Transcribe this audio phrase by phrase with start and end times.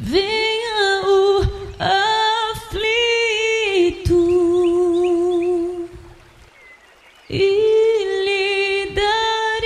[0.00, 1.42] venha o
[1.78, 3.08] aflito
[7.28, 7.42] e
[8.24, 9.62] lhe darei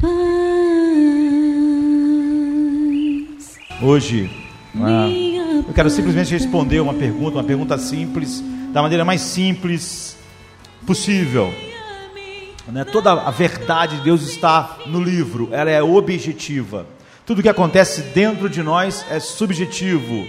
[0.00, 0.10] paz.
[3.82, 4.30] Hoje,
[4.76, 5.08] ah,
[5.68, 10.16] eu quero simplesmente responder uma pergunta, uma pergunta simples, da maneira mais simples
[10.86, 11.52] possível.
[12.66, 12.84] Né?
[12.84, 16.86] Toda a verdade de Deus está no livro, ela é objetiva.
[17.30, 20.26] Tudo que acontece dentro de nós é subjetivo,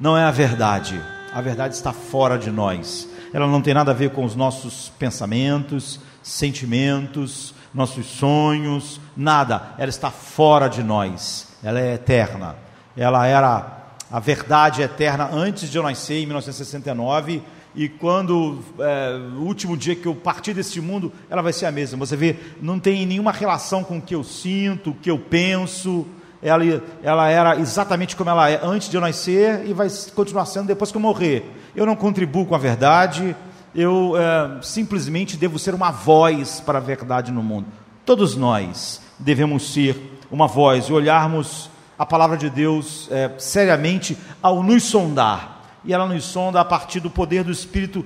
[0.00, 0.98] não é a verdade.
[1.30, 3.06] A verdade está fora de nós.
[3.30, 9.74] Ela não tem nada a ver com os nossos pensamentos, sentimentos, nossos sonhos, nada.
[9.76, 11.48] Ela está fora de nós.
[11.62, 12.56] Ela é eterna.
[12.96, 17.42] Ela era a verdade eterna antes de eu nascer, em 1969
[17.74, 21.72] e quando é, o último dia que eu partir deste mundo, ela vai ser a
[21.72, 21.98] mesma.
[21.98, 26.06] Você vê, não tem nenhuma relação com o que eu sinto, o que eu penso.
[26.40, 26.62] Ela,
[27.02, 30.92] ela era exatamente como ela é antes de eu nascer e vai continuar sendo depois
[30.92, 31.44] que eu morrer.
[31.74, 33.34] Eu não contribuo com a verdade,
[33.74, 37.66] eu é, simplesmente devo ser uma voz para a verdade no mundo.
[38.06, 44.62] Todos nós devemos ser uma voz e olharmos a palavra de Deus é, seriamente ao
[44.62, 45.53] nos sondar
[45.84, 48.04] e ela nos sonda a partir do poder do Espírito,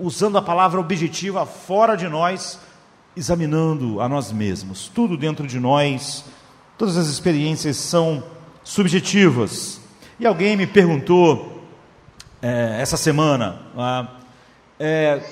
[0.00, 2.58] usando a palavra objetiva fora de nós,
[3.16, 4.90] examinando a nós mesmos.
[4.92, 6.24] Tudo dentro de nós,
[6.76, 8.24] todas as experiências são
[8.64, 9.80] subjetivas.
[10.18, 11.62] E alguém me perguntou
[12.42, 14.08] é, essa semana ah,
[14.78, 15.22] é,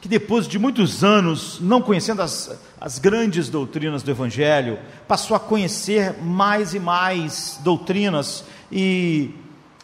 [0.00, 5.40] que depois de muitos anos não conhecendo as, as grandes doutrinas do Evangelho, passou a
[5.40, 9.34] conhecer mais e mais doutrinas e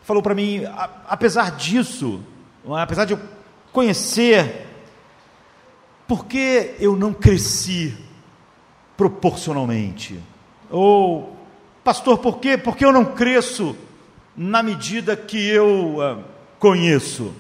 [0.07, 0.63] falou para mim,
[1.09, 2.23] apesar disso,
[2.65, 2.81] é?
[2.81, 3.21] apesar de eu
[3.73, 4.65] conhecer,
[6.07, 7.93] por que eu não cresci
[8.97, 10.21] proporcionalmente?
[10.71, 11.37] Ou,
[11.83, 12.57] pastor, por quê?
[12.57, 13.77] Porque eu não cresço
[14.37, 16.23] na medida que eu uh,
[16.61, 17.35] conheço?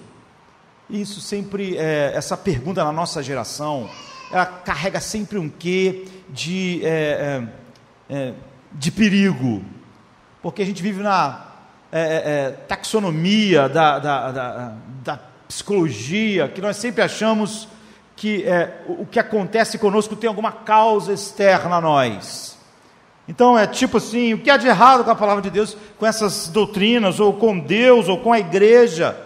[0.90, 3.88] Isso sempre, é, essa pergunta na nossa geração,
[4.32, 7.46] ela carrega sempre um quê de, é,
[8.10, 8.32] é,
[8.72, 9.64] de perigo,
[10.42, 11.45] porque a gente vive na
[11.92, 14.72] é, é, é, taxonomia da, da, da,
[15.04, 17.68] da, psicologia, que nós sempre achamos
[18.16, 22.58] que é, o que acontece conosco tem alguma causa externa a nós.
[23.28, 26.04] Então é tipo assim: o que há de errado com a palavra de Deus, com
[26.04, 29.16] essas doutrinas, ou com Deus, ou com a igreja?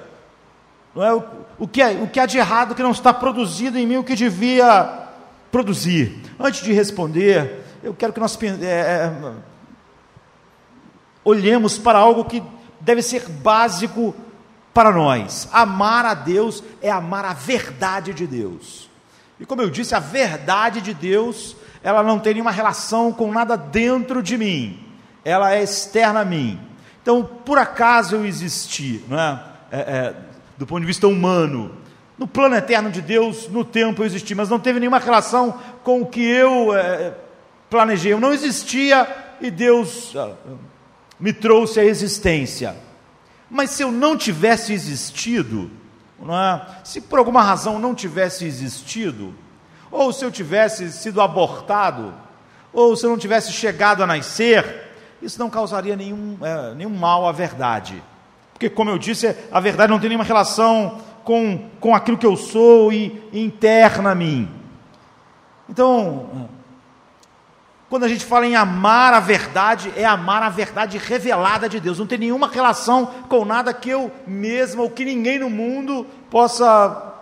[0.95, 1.15] Não é?
[1.15, 1.25] o,
[1.59, 4.05] o, que, é, o que há de errado que não está produzido em mim o
[4.05, 5.09] que devia
[5.51, 6.21] produzir?
[6.39, 9.13] Antes de responder, eu quero que nós é, é
[11.25, 12.43] olhemos para algo que
[12.81, 14.15] deve ser básico
[14.73, 15.49] para nós.
[15.53, 18.89] Amar a Deus é amar a verdade de Deus.
[19.39, 23.57] E como eu disse, a verdade de Deus, ela não tem nenhuma relação com nada
[23.57, 24.79] dentro de mim,
[25.25, 26.61] ela é externa a mim.
[27.03, 29.45] Então, por acaso eu existi, não é?
[29.73, 30.15] É, é,
[30.59, 31.73] do ponto de vista humano,
[32.19, 36.03] no plano eterno de Deus, no tempo eu existi, mas não teve nenhuma relação com
[36.03, 37.15] o que eu é,
[37.71, 38.13] planejei.
[38.13, 39.09] Eu não existia
[39.41, 40.35] e Deus ah,
[41.21, 42.75] me trouxe à existência.
[43.51, 45.71] Mas se eu não tivesse existido,
[46.23, 46.61] é?
[46.85, 49.35] se por alguma razão não tivesse existido,
[49.91, 52.15] ou se eu tivesse sido abortado,
[52.73, 54.89] ou se eu não tivesse chegado a nascer,
[55.21, 58.03] isso não causaria nenhum, é, nenhum mal à verdade.
[58.53, 62.37] Porque, como eu disse, a verdade não tem nenhuma relação com, com aquilo que eu
[62.37, 64.49] sou e, e interna a mim.
[65.69, 66.49] Então,
[67.91, 71.99] quando a gente fala em amar a verdade, é amar a verdade revelada de Deus.
[71.99, 77.15] Não tem nenhuma relação com nada que eu mesmo ou que ninguém no mundo possa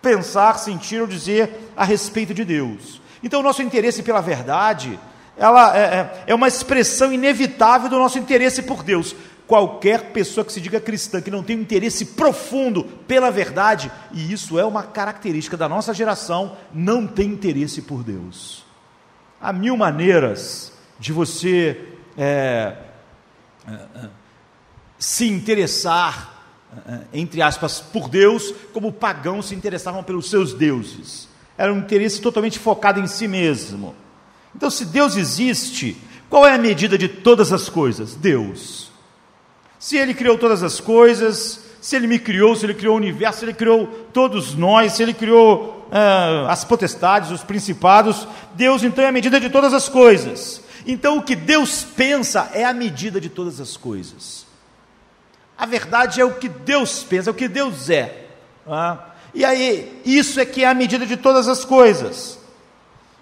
[0.00, 3.02] pensar, sentir ou dizer a respeito de Deus.
[3.20, 4.96] Então, o nosso interesse pela verdade,
[5.36, 9.16] ela é, é, é uma expressão inevitável do nosso interesse por Deus.
[9.48, 14.32] Qualquer pessoa que se diga cristã, que não tem um interesse profundo pela verdade, e
[14.32, 18.70] isso é uma característica da nossa geração, não tem interesse por Deus.
[19.42, 21.76] Há mil maneiras de você
[22.16, 22.76] é,
[24.96, 26.44] se interessar,
[26.86, 31.28] é, entre aspas, por Deus, como pagãos se interessavam pelos seus deuses.
[31.58, 33.96] Era um interesse totalmente focado em si mesmo.
[34.54, 35.96] Então, se Deus existe,
[36.30, 38.14] qual é a medida de todas as coisas?
[38.14, 38.92] Deus.
[39.76, 43.40] Se Ele criou todas as coisas, se Ele me criou, se Ele criou o universo,
[43.40, 48.26] se Ele criou todos nós, se Ele criou ah, as potestades, os principados.
[48.54, 50.62] Deus, então, é a medida de todas as coisas.
[50.86, 54.46] Então, o que Deus pensa é a medida de todas as coisas.
[55.58, 58.28] A verdade é o que Deus pensa, é o que Deus é.
[58.64, 62.38] Ah, e aí, isso é que é a medida de todas as coisas.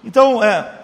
[0.05, 0.80] Então, é,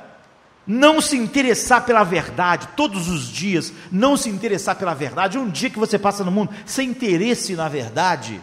[0.67, 5.71] não se interessar pela verdade, todos os dias, não se interessar pela verdade, um dia
[5.71, 8.41] que você passa no mundo sem interesse na verdade,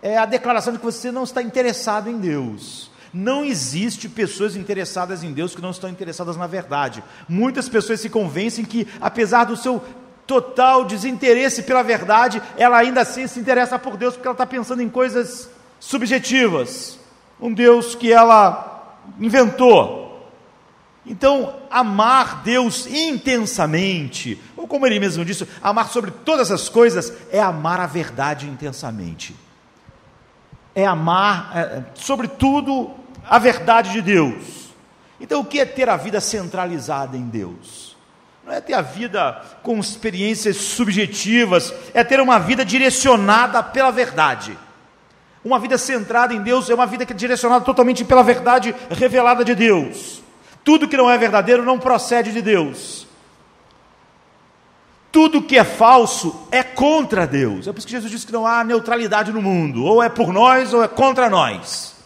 [0.00, 2.90] é a declaração de que você não está interessado em Deus.
[3.12, 7.02] Não existe pessoas interessadas em Deus que não estão interessadas na verdade.
[7.28, 9.82] Muitas pessoas se convencem que, apesar do seu
[10.26, 14.82] total desinteresse pela verdade, ela ainda assim se interessa por Deus porque ela está pensando
[14.82, 15.50] em coisas
[15.80, 16.98] subjetivas.
[17.40, 20.07] Um Deus que ela inventou.
[21.08, 27.40] Então, amar Deus intensamente, ou como ele mesmo disse, amar sobre todas as coisas, é
[27.40, 29.34] amar a verdade intensamente.
[30.74, 32.90] É amar, é, sobretudo,
[33.26, 34.68] a verdade de Deus.
[35.18, 37.96] Então, o que é ter a vida centralizada em Deus?
[38.44, 39.32] Não é ter a vida
[39.62, 44.56] com experiências subjetivas, é ter uma vida direcionada pela verdade.
[45.42, 49.42] Uma vida centrada em Deus é uma vida que é direcionada totalmente pela verdade revelada
[49.42, 50.22] de Deus.
[50.68, 53.06] Tudo que não é verdadeiro não procede de Deus.
[55.10, 57.66] Tudo que é falso é contra Deus.
[57.66, 59.82] É por isso que Jesus disse que não há neutralidade no mundo.
[59.82, 61.96] Ou é por nós ou é contra nós.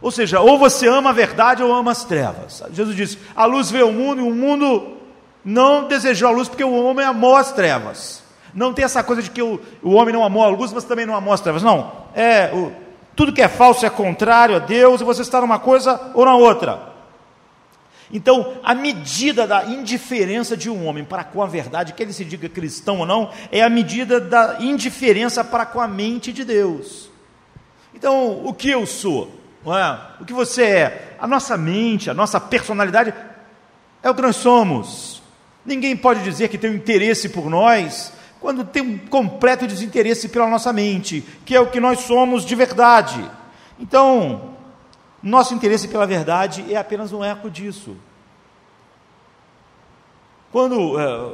[0.00, 2.62] Ou seja, ou você ama a verdade ou ama as trevas.
[2.72, 4.96] Jesus disse: a luz veio ao mundo e o mundo
[5.44, 8.22] não desejou a luz porque o homem amou as trevas.
[8.54, 11.04] Não tem essa coisa de que o, o homem não amou a luz, mas também
[11.04, 11.62] não amou as trevas.
[11.62, 11.92] Não.
[12.14, 12.72] É, o,
[13.14, 16.34] tudo que é falso é contrário a Deus e você está numa coisa ou na
[16.34, 16.91] outra.
[18.12, 22.24] Então, a medida da indiferença de um homem para com a verdade, que ele se
[22.24, 27.10] diga cristão ou não, é a medida da indiferença para com a mente de Deus.
[27.94, 29.40] Então, o que eu sou?
[29.66, 30.22] É?
[30.22, 31.16] O que você é?
[31.18, 33.14] A nossa mente, a nossa personalidade
[34.02, 35.22] é o que nós somos.
[35.64, 40.48] Ninguém pode dizer que tem um interesse por nós quando tem um completo desinteresse pela
[40.48, 43.24] nossa mente, que é o que nós somos de verdade.
[43.78, 44.51] Então,
[45.22, 47.96] nosso interesse pela verdade é apenas um eco disso.
[50.50, 51.30] Quando é,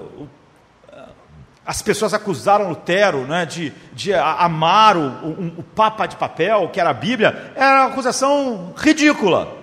[1.68, 6.80] as pessoas acusaram Lutero né, de, de amar o, o, o, Papa de papel, que
[6.80, 9.56] era a Bíblia, era uma acusação ridícula.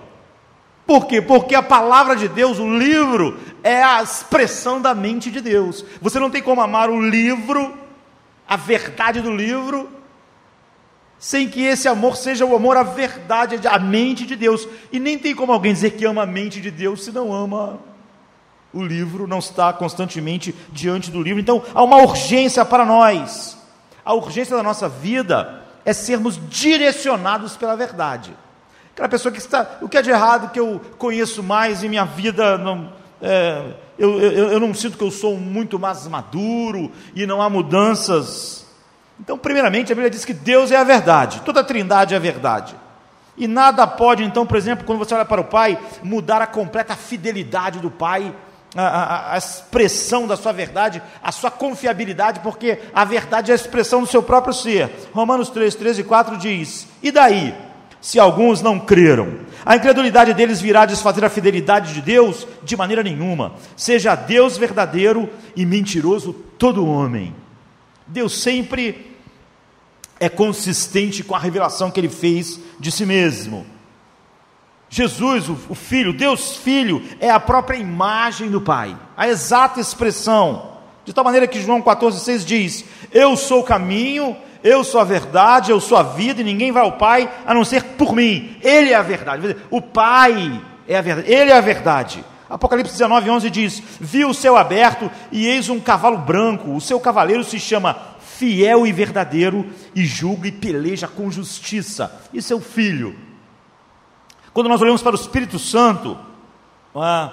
[0.86, 1.20] Por quê?
[1.20, 5.84] Porque a palavra de Deus, o livro, é a expressão da mente de Deus.
[6.00, 7.76] Você não tem como amar o livro,
[8.46, 9.90] a verdade do livro,
[11.18, 14.68] sem que esse amor seja o amor à verdade, à mente de Deus.
[14.92, 17.78] E nem tem como alguém dizer que ama a mente de Deus se não ama
[18.72, 21.40] o livro, não está constantemente diante do livro.
[21.40, 23.56] Então há uma urgência para nós.
[24.04, 28.36] A urgência da nossa vida é sermos direcionados pela verdade.
[28.92, 32.04] Aquela pessoa que está, o que é de errado que eu conheço mais em minha
[32.04, 37.26] vida, não, é, eu, eu, eu não sinto que eu sou muito mais maduro e
[37.26, 38.65] não há mudanças
[39.20, 42.20] então, primeiramente, a Bíblia diz que Deus é a verdade, toda a trindade é a
[42.20, 42.74] verdade.
[43.36, 46.96] E nada pode, então, por exemplo, quando você olha para o Pai, mudar a completa
[46.96, 48.34] fidelidade do Pai,
[48.74, 53.56] a, a, a, expressão da sua verdade, a sua confiabilidade, porque a verdade é a
[53.56, 54.90] expressão do seu próprio ser.
[55.12, 57.54] Romanos 3, 13 e 4 diz: E daí,
[58.00, 59.40] se alguns não creram?
[59.64, 62.46] A incredulidade deles virá desfazer a fidelidade de Deus?
[62.62, 63.54] De maneira nenhuma.
[63.76, 67.34] Seja Deus verdadeiro e mentiroso todo homem.
[68.06, 69.16] Deus sempre
[70.18, 73.66] é consistente com a revelação que ele fez de si mesmo.
[74.88, 80.76] Jesus, o, Filho, Deus Filho, é a própria imagem do Pai, a exata expressão.
[81.04, 85.70] De tal maneira que João 14,6 diz: Eu sou o caminho, eu sou a verdade,
[85.70, 88.56] eu sou a vida, e ninguém vai ao Pai a não ser por mim.
[88.62, 89.56] Ele é a verdade.
[89.70, 92.24] O Pai é a verdade, Ele é a verdade.
[92.48, 97.00] Apocalipse 19, 11 diz: Vi o céu aberto e eis um cavalo branco, o seu
[97.00, 102.20] cavaleiro se chama Fiel e Verdadeiro, e julga e peleja com justiça.
[102.32, 103.16] É o Filho.
[104.52, 106.16] Quando nós olhamos para o Espírito Santo,
[106.94, 107.32] ah,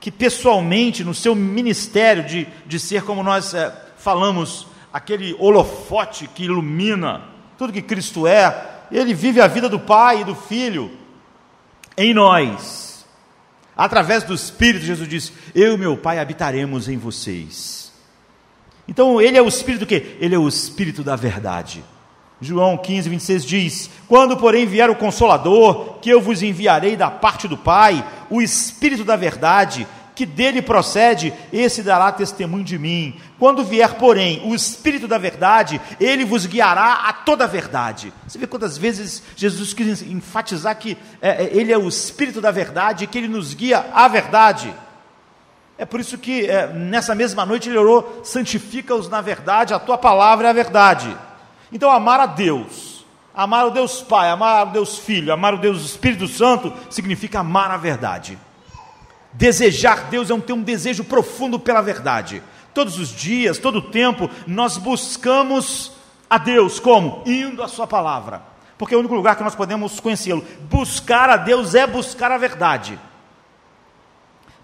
[0.00, 6.44] que pessoalmente, no seu ministério de, de ser, como nós é, falamos, aquele holofote que
[6.44, 7.22] ilumina
[7.56, 10.90] tudo que Cristo é, ele vive a vida do Pai e do Filho
[11.96, 12.89] em nós.
[13.80, 17.90] Através do Espírito, Jesus disse: Eu e meu Pai habitaremos em vocês.
[18.86, 20.18] Então, Ele é o Espírito que?
[20.20, 21.82] Ele é o Espírito da verdade.
[22.42, 27.48] João 15, 26 diz: Quando, porém, vier o Consolador, que eu vos enviarei da parte
[27.48, 29.86] do Pai, o Espírito da verdade,
[30.20, 33.18] que dele procede, esse dará testemunho de mim.
[33.38, 38.12] Quando vier, porém, o Espírito da verdade, ele vos guiará a toda a verdade.
[38.28, 42.50] Você vê quantas vezes Jesus quis enfatizar que é, é, ele é o Espírito da
[42.50, 44.70] verdade que ele nos guia à verdade.
[45.78, 49.96] É por isso que é, nessa mesma noite ele orou: santifica-os na verdade, a tua
[49.96, 51.16] palavra é a verdade.
[51.72, 55.82] Então, amar a Deus, amar o Deus Pai, amar o Deus Filho, amar o Deus
[55.82, 58.36] Espírito Santo, significa amar a verdade.
[59.32, 62.42] Desejar Deus é um ter um desejo profundo pela verdade.
[62.74, 65.92] Todos os dias, todo o tempo, nós buscamos
[66.28, 67.22] a Deus como?
[67.26, 68.42] Indo à Sua palavra,
[68.78, 70.44] porque é o único lugar que nós podemos conhecê-lo.
[70.68, 72.98] Buscar a Deus é buscar a verdade.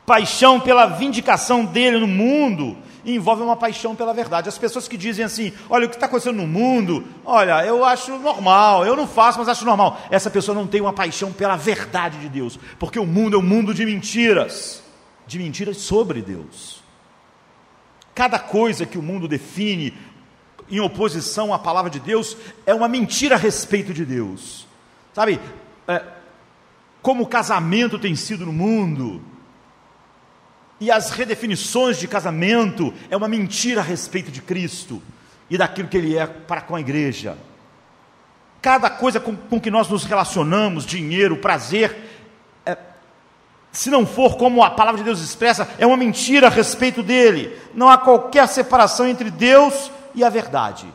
[0.05, 2.77] Paixão pela vindicação dele no mundo
[3.15, 4.49] envolve uma paixão pela verdade.
[4.49, 8.19] As pessoas que dizem assim: olha, o que está acontecendo no mundo, olha, eu acho
[8.19, 10.01] normal, eu não faço, mas acho normal.
[10.11, 13.43] Essa pessoa não tem uma paixão pela verdade de Deus, porque o mundo é um
[13.43, 14.85] mundo de mentiras
[15.27, 16.83] de mentiras sobre Deus.
[18.15, 19.93] Cada coisa que o mundo define
[20.71, 24.67] em oposição à palavra de Deus é uma mentira a respeito de Deus.
[25.13, 25.41] Sabe,
[25.87, 26.03] é,
[27.03, 29.23] como o casamento tem sido no mundo,
[30.81, 35.03] e as redefinições de casamento é uma mentira a respeito de Cristo
[35.49, 37.37] e daquilo que Ele é para com a igreja.
[38.61, 41.97] Cada coisa com, com que nós nos relacionamos, dinheiro, prazer,
[42.65, 42.77] é,
[43.73, 47.57] se não for como a palavra de Deus expressa, é uma mentira a respeito dele.
[47.75, 50.87] Não há qualquer separação entre Deus e a verdade.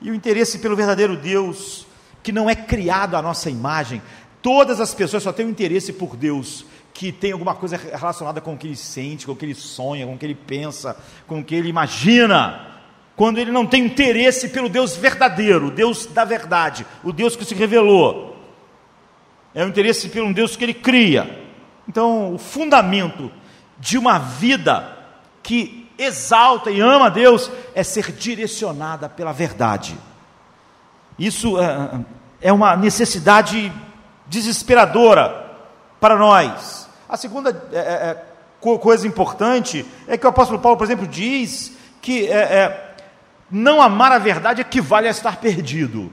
[0.00, 1.86] E o interesse pelo verdadeiro Deus,
[2.22, 4.02] que não é criado à nossa imagem,
[4.42, 6.66] todas as pessoas só têm um interesse por Deus
[6.96, 10.06] que tem alguma coisa relacionada com o que ele sente, com o que ele sonha,
[10.06, 12.68] com o que ele pensa, com o que ele imagina.
[13.14, 17.44] Quando ele não tem interesse pelo Deus verdadeiro, o Deus da verdade, o Deus que
[17.44, 18.34] se revelou.
[19.54, 21.46] É o interesse pelo Deus que ele cria.
[21.86, 23.30] Então, o fundamento
[23.78, 24.96] de uma vida
[25.42, 29.98] que exalta e ama a Deus é ser direcionada pela verdade.
[31.18, 32.00] Isso é,
[32.40, 33.70] é uma necessidade
[34.26, 35.46] desesperadora
[36.00, 36.85] para nós.
[37.08, 41.76] A segunda é, é, é coisa importante é que o apóstolo Paulo, por exemplo, diz
[42.02, 42.94] que é, é,
[43.50, 46.10] não amar a verdade equivale a estar perdido.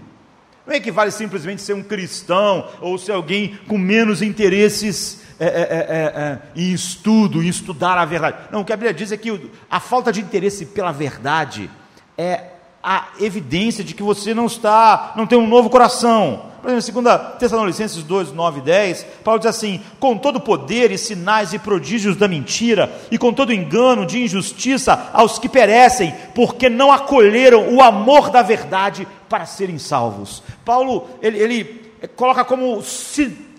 [0.65, 6.71] Não equivale simplesmente ser um cristão ou ser alguém com menos interesses é, é, em
[6.71, 8.37] estudo, em estudar a verdade.
[8.51, 11.69] Não, o que a Bíblia diz é que a falta de interesse pela verdade
[12.17, 12.45] é
[12.81, 16.52] a evidência de que você não está, não tem um novo coração.
[16.63, 20.97] Por exemplo, 2 Tessalonicenses 2, 9 e 10, Paulo diz assim: com todo poder e
[20.97, 26.69] sinais e prodígios da mentira, e com todo engano de injustiça aos que perecem, porque
[26.69, 30.41] não acolheram o amor da verdade para serem salvos.
[30.63, 32.81] Paulo, ele, ele coloca como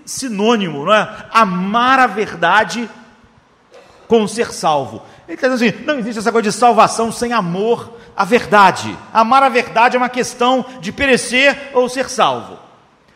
[0.07, 1.27] sinônimo, não é?
[1.31, 2.89] Amar a verdade
[4.09, 5.03] com ser salvo.
[5.29, 8.97] Ele está dizendo assim: não existe essa coisa de salvação sem amor à verdade.
[9.13, 12.64] Amar a verdade é uma questão de perecer ou ser salvo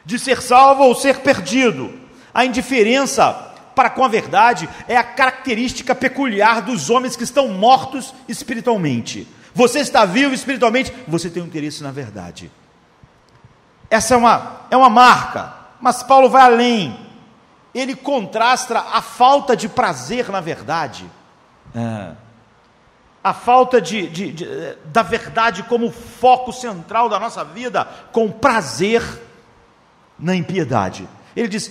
[0.09, 1.93] de ser salvo ou ser perdido.
[2.33, 3.31] A indiferença
[3.75, 9.29] para com a verdade é a característica peculiar dos homens que estão mortos espiritualmente.
[9.55, 12.51] Você está vivo espiritualmente, você tem um interesse na verdade.
[13.91, 16.99] Essa é uma, é uma marca, mas Paulo vai além.
[17.75, 21.05] Ele contrasta a falta de prazer na verdade,
[21.75, 22.13] é,
[23.23, 24.49] a falta de, de, de,
[24.87, 29.28] da verdade como foco central da nossa vida, com prazer
[30.19, 31.09] na impiedade.
[31.37, 31.71] Ele diz: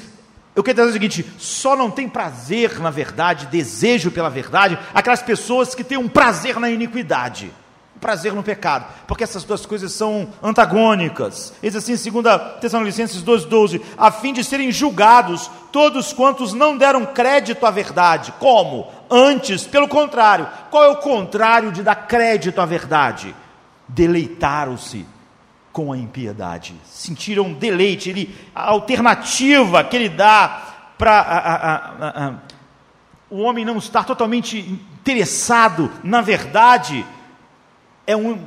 [0.58, 5.22] eu quero dizer o seguinte: só não tem prazer na verdade, desejo pela verdade, aquelas
[5.22, 7.54] pessoas que têm um prazer na iniquidade,
[7.96, 11.54] um prazer no pecado, porque essas duas coisas são antagônicas.
[11.62, 12.26] Ele diz assim, 2
[12.60, 18.34] Tessalonicenses 2,12: a fim de serem julgados todos quantos não deram crédito à verdade.
[18.40, 18.88] Como?
[19.12, 20.48] Antes, pelo contrário.
[20.72, 23.36] Qual é o contrário de dar crédito à verdade?
[23.88, 25.06] Deleitaram-se
[25.78, 26.74] com a impiedade.
[26.86, 32.42] Sentiram deleite, ele, a alternativa que ele dá para
[33.30, 37.06] o homem não estar totalmente interessado na verdade
[38.08, 38.40] é um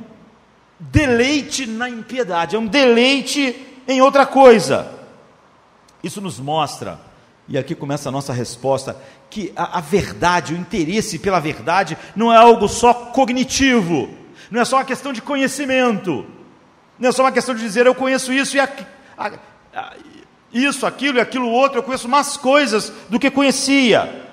[0.77, 3.55] deleite na impiedade, é um deleite
[3.87, 4.91] em outra coisa.
[6.03, 6.99] Isso nos mostra,
[7.47, 12.33] e aqui começa a nossa resposta, que a, a verdade, o interesse pela verdade, não
[12.33, 14.09] é algo só cognitivo,
[14.51, 16.40] não é só uma questão de conhecimento
[17.01, 18.85] não é só uma questão de dizer eu conheço isso e aqu...
[20.53, 24.27] isso, aquilo e aquilo outro, eu conheço mais coisas do que conhecia.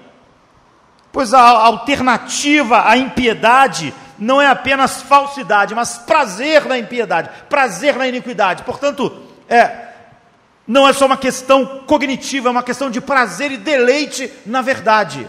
[1.11, 8.07] Pois a alternativa à impiedade não é apenas falsidade, mas prazer na impiedade, prazer na
[8.07, 8.65] iniquidade.
[8.65, 9.89] Portanto, é,
[10.67, 15.27] não é só uma questão cognitiva, é uma questão de prazer e deleite na verdade.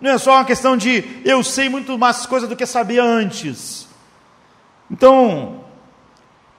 [0.00, 3.86] Não é só uma questão de eu sei muito mais coisa do que sabia antes.
[4.90, 5.65] Então,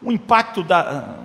[0.01, 1.19] o impacto da,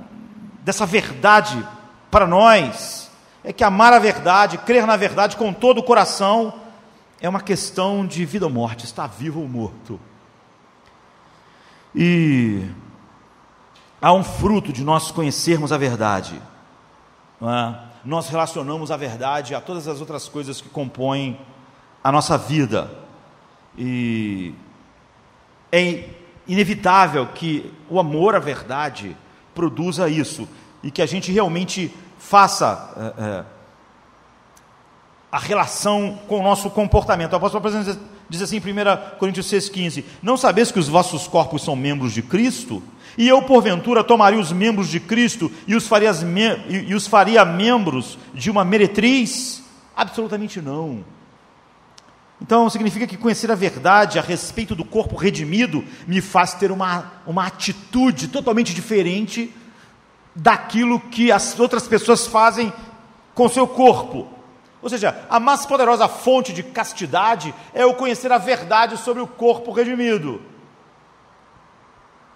[0.60, 1.66] dessa verdade
[2.10, 3.10] para nós
[3.44, 6.54] é que amar a verdade, crer na verdade com todo o coração,
[7.20, 10.00] é uma questão de vida ou morte, está vivo ou morto.
[11.94, 12.64] E
[14.00, 16.40] há um fruto de nós conhecermos a verdade.
[17.42, 17.92] É?
[18.04, 21.38] nós relacionamos a verdade a todas as outras coisas que compõem
[22.02, 22.90] a nossa vida.
[23.78, 24.54] E
[25.70, 26.08] é
[26.52, 29.16] inevitável que o amor à verdade
[29.54, 30.46] produza isso
[30.82, 33.44] e que a gente realmente faça é, é,
[35.30, 37.32] a relação com o nosso comportamento.
[37.32, 41.64] O apóstolo Paulo diz assim em 1 Coríntios 6,15: Não sabeis que os vossos corpos
[41.64, 42.82] são membros de Cristo?
[43.16, 46.12] E eu, porventura, tomaria os membros de Cristo e os faria,
[46.68, 49.62] e os faria membros de uma meretriz?
[49.96, 51.02] Absolutamente não.
[52.42, 57.12] Então, significa que conhecer a verdade a respeito do corpo redimido me faz ter uma,
[57.24, 59.54] uma atitude totalmente diferente
[60.34, 62.72] daquilo que as outras pessoas fazem
[63.32, 64.26] com seu corpo.
[64.82, 69.26] Ou seja, a mais poderosa fonte de castidade é o conhecer a verdade sobre o
[69.28, 70.42] corpo redimido.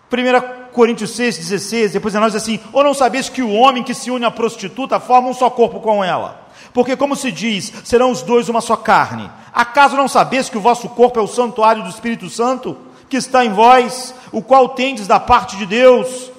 [0.09, 3.93] 1 Coríntios 6, 16, depois nós diz assim: Ou não sabeis que o homem que
[3.93, 6.46] se une à prostituta forma um só corpo com ela?
[6.77, 9.31] Porque, como se diz, serão os dois uma só carne.
[9.51, 12.77] Acaso não sabeis que o vosso corpo é o santuário do Espírito Santo,
[13.09, 16.31] que está em vós, o qual tendes da parte de Deus,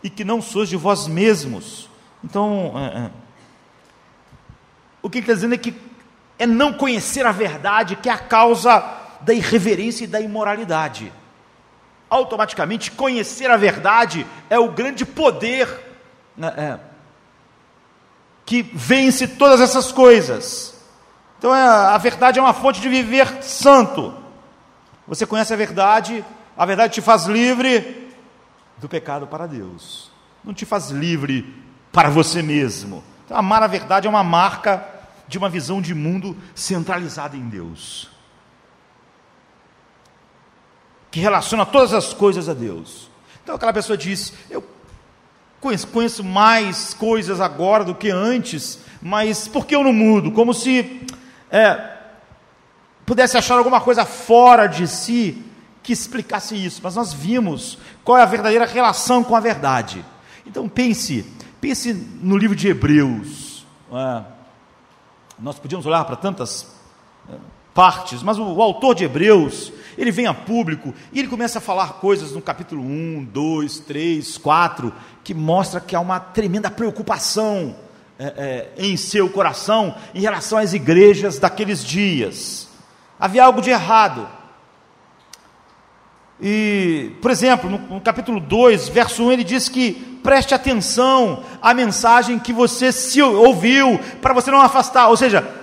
[0.00, 1.90] e que não sois de vós mesmos?
[2.22, 3.10] Então, é, é.
[5.02, 5.74] o que ele está dizendo é que
[6.38, 8.84] é não conhecer a verdade que é a causa
[9.22, 11.12] da irreverência e da imoralidade
[12.08, 15.68] automaticamente conhecer a verdade é o grande poder
[16.36, 16.89] né, é,
[18.50, 20.74] que vence todas essas coisas.
[21.38, 24.12] Então é, a verdade é uma fonte de viver santo.
[25.06, 26.24] Você conhece a verdade,
[26.56, 28.12] a verdade te faz livre
[28.78, 30.10] do pecado para Deus,
[30.42, 33.04] não te faz livre para você mesmo.
[33.24, 34.84] Então, amar a verdade é uma marca
[35.28, 38.10] de uma visão de mundo centralizada em Deus
[41.08, 43.08] que relaciona todas as coisas a Deus.
[43.44, 44.60] Então aquela pessoa diz: Eu
[45.60, 50.32] conheço, mais coisas agora do que antes, mas por que eu não mudo?
[50.32, 51.06] Como se
[51.50, 51.98] é,
[53.04, 55.44] pudesse achar alguma coisa fora de si
[55.82, 56.80] que explicasse isso.
[56.82, 60.04] Mas nós vimos qual é a verdadeira relação com a verdade.
[60.46, 61.26] Então pense,
[61.60, 63.66] pense no livro de Hebreus.
[63.92, 64.22] É,
[65.38, 66.66] nós podíamos olhar para tantas
[67.28, 67.34] é,
[67.74, 71.60] partes, mas o, o autor de Hebreus ele vem a público e ele começa a
[71.60, 74.90] falar coisas no capítulo 1, 2, 3, 4,
[75.22, 77.76] que mostra que há uma tremenda preocupação
[78.18, 82.66] é, é, em seu coração em relação às igrejas daqueles dias.
[83.18, 84.26] Havia algo de errado.
[86.40, 91.74] E, por exemplo, no, no capítulo 2, verso 1, ele diz que preste atenção à
[91.74, 95.08] mensagem que você se ouviu, para você não afastar.
[95.08, 95.59] Ou seja,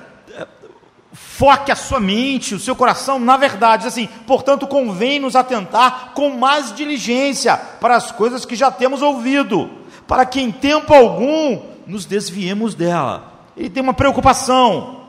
[1.37, 3.85] Foque a sua mente, o seu coração na verdade.
[3.85, 9.69] Assim, portanto, convém nos atentar com mais diligência para as coisas que já temos ouvido,
[10.07, 13.33] para que em tempo algum nos desviemos dela.
[13.55, 15.01] Ele tem uma preocupação.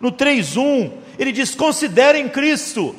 [0.00, 2.96] No 3:1, ele diz: "Considerem Cristo".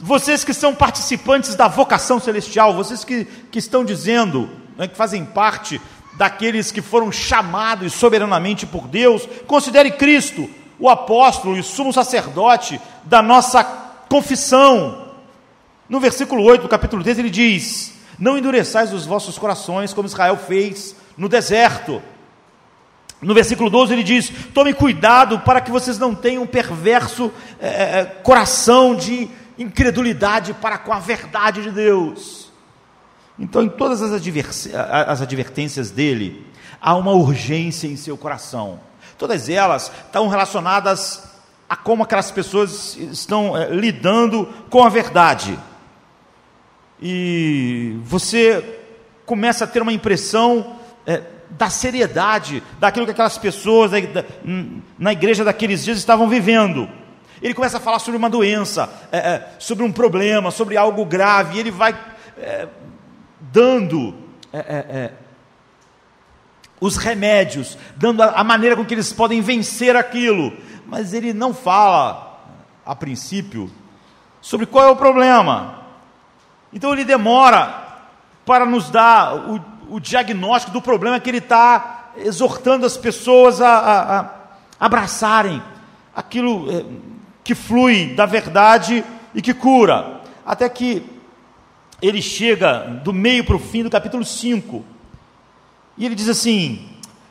[0.00, 5.24] Vocês que são participantes da vocação celestial, vocês que, que estão dizendo, né, que fazem
[5.24, 5.80] parte
[6.16, 10.48] daqueles que foram chamados soberanamente por Deus, considere Cristo
[10.78, 13.64] o apóstolo e sumo sacerdote da nossa
[14.08, 15.12] confissão.
[15.88, 20.36] No versículo 8 do capítulo 10 ele diz: Não endureçais os vossos corações como Israel
[20.36, 22.02] fez no deserto.
[23.20, 28.00] No versículo 12 ele diz: Tome cuidado para que vocês não tenham um perverso é,
[28.00, 32.43] é, coração de incredulidade para com a verdade de Deus.
[33.38, 36.46] Então, em todas as, as advertências dele,
[36.80, 38.78] há uma urgência em seu coração.
[39.18, 41.24] Todas elas estão relacionadas
[41.68, 45.58] a como aquelas pessoas estão é, lidando com a verdade.
[47.00, 48.80] E você
[49.26, 54.24] começa a ter uma impressão é, da seriedade daquilo que aquelas pessoas da,
[54.98, 56.88] na igreja daqueles dias estavam vivendo.
[57.42, 61.60] Ele começa a falar sobre uma doença, é, sobre um problema, sobre algo grave, e
[61.60, 61.94] ele vai
[63.54, 64.12] dando
[64.52, 64.62] é, é,
[64.98, 65.12] é,
[66.80, 70.52] os remédios, dando a, a maneira com que eles podem vencer aquilo,
[70.84, 72.40] mas ele não fala,
[72.84, 73.70] a princípio,
[74.40, 75.84] sobre qual é o problema.
[76.72, 77.82] Então ele demora
[78.44, 83.68] para nos dar o, o diagnóstico do problema que ele está exortando as pessoas a,
[83.68, 84.30] a, a
[84.80, 85.62] abraçarem
[86.14, 86.84] aquilo é,
[87.44, 90.22] que flui da verdade e que cura.
[90.44, 91.13] Até que
[92.06, 94.84] ele chega do meio para o fim do capítulo 5.
[95.96, 96.86] E ele diz assim: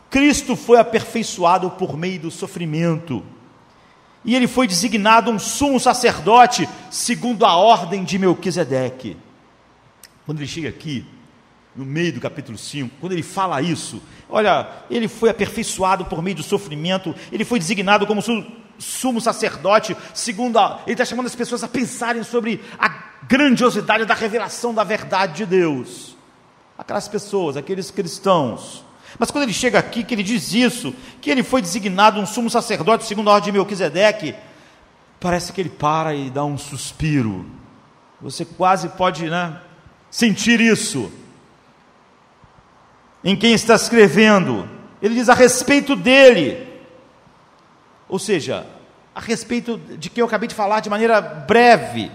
[0.10, 3.24] Cristo foi aperfeiçoado por meio do sofrimento.
[4.26, 9.18] E ele foi designado um sumo sacerdote segundo a ordem de Melquisedeque.
[10.26, 11.06] Quando ele chega aqui,
[11.76, 16.38] no meio do capítulo 5, quando ele fala isso, olha, ele foi aperfeiçoado por meio
[16.38, 18.46] do sofrimento, ele foi designado como su,
[18.80, 24.14] sumo sacerdote, segundo a, ele está chamando as pessoas a pensarem sobre a grandiosidade da
[24.14, 26.16] revelação da verdade de Deus.
[26.78, 28.84] Aquelas pessoas, aqueles cristãos.
[29.18, 32.50] Mas quando ele chega aqui, que ele diz isso, que ele foi designado um sumo
[32.50, 34.36] sacerdote segundo a ordem de Melquisedeque,
[35.20, 37.46] parece que ele para e dá um suspiro.
[38.22, 39.60] Você quase pode né,
[40.10, 41.12] sentir isso
[43.24, 44.68] em quem está escrevendo.
[45.02, 46.68] Ele diz a respeito dele,
[48.10, 48.66] ou seja,
[49.14, 52.12] a respeito de quem eu acabei de falar de maneira breve.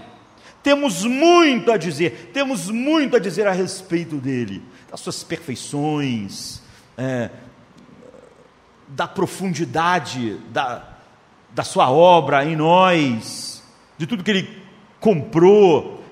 [0.61, 6.61] Temos muito a dizer, temos muito a dizer a respeito dele, das suas perfeições,
[6.97, 7.29] é,
[8.89, 10.83] da profundidade da,
[11.51, 13.63] da sua obra em nós,
[13.97, 14.63] de tudo que ele
[14.99, 16.03] comprou,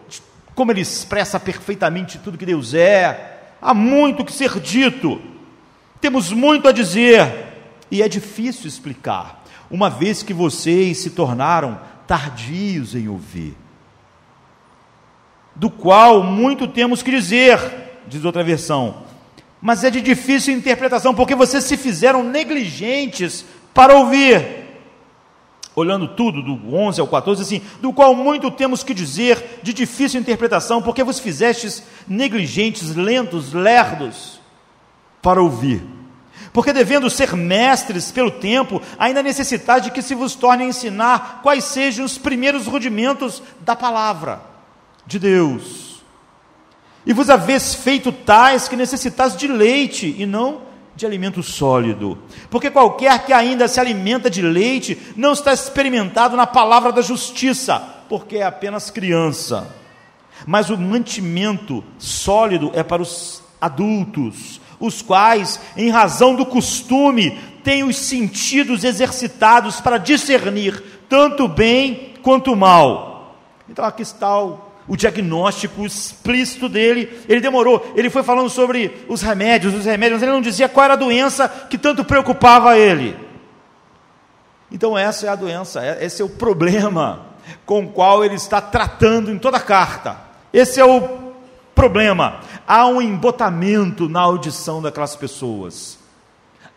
[0.56, 3.56] como ele expressa perfeitamente tudo que Deus é.
[3.62, 5.22] Há muito que ser dito,
[6.00, 7.48] temos muito a dizer,
[7.92, 13.56] e é difícil explicar, uma vez que vocês se tornaram tardios em ouvir,
[15.60, 17.60] do qual muito temos que dizer,
[18.08, 19.04] diz outra versão,
[19.60, 23.44] mas é de difícil interpretação, porque vocês se fizeram negligentes
[23.74, 24.66] para ouvir.
[25.76, 30.20] Olhando tudo, do 11 ao 14, assim, do qual muito temos que dizer, de difícil
[30.20, 34.40] interpretação, porque vos fizestes negligentes, lentos, lerdos,
[35.22, 35.84] para ouvir.
[36.54, 41.42] Porque devendo ser mestres pelo tempo, ainda necessitais de que se vos torne a ensinar
[41.42, 44.57] quais sejam os primeiros rudimentos da palavra
[45.08, 46.04] de Deus.
[47.06, 50.62] E vos haveis feito tais que necessitais de leite e não
[50.94, 52.18] de alimento sólido.
[52.50, 57.80] Porque qualquer que ainda se alimenta de leite não está experimentado na palavra da justiça,
[58.10, 59.74] porque é apenas criança.
[60.46, 67.84] Mas o mantimento sólido é para os adultos, os quais, em razão do costume, têm
[67.84, 73.36] os sentidos exercitados para discernir tanto bem quanto mal.
[73.70, 77.20] Então aqui está o o diagnóstico explícito dele.
[77.28, 80.86] Ele demorou, ele foi falando sobre os remédios, os remédios, mas ele não dizia qual
[80.86, 83.18] era a doença que tanto preocupava ele.
[84.72, 87.28] Então, essa é a doença, é, esse é o problema
[87.66, 90.18] com o qual ele está tratando em toda a carta.
[90.52, 91.02] Esse é o
[91.74, 92.42] problema.
[92.68, 95.98] Há um embotamento na audição daquelas pessoas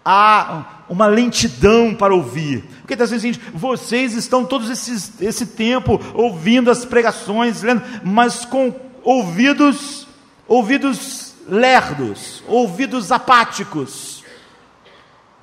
[0.04, 2.64] há uma lentidão para ouvir.
[2.80, 8.44] Porque está dizendo assim, vocês estão todos esses, esse tempo ouvindo as pregações, lendo, mas
[8.44, 10.06] com ouvidos,
[10.46, 14.24] ouvidos lerdos, ouvidos apáticos,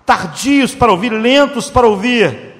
[0.06, 2.56] tardios para ouvir, lentos para ouvir.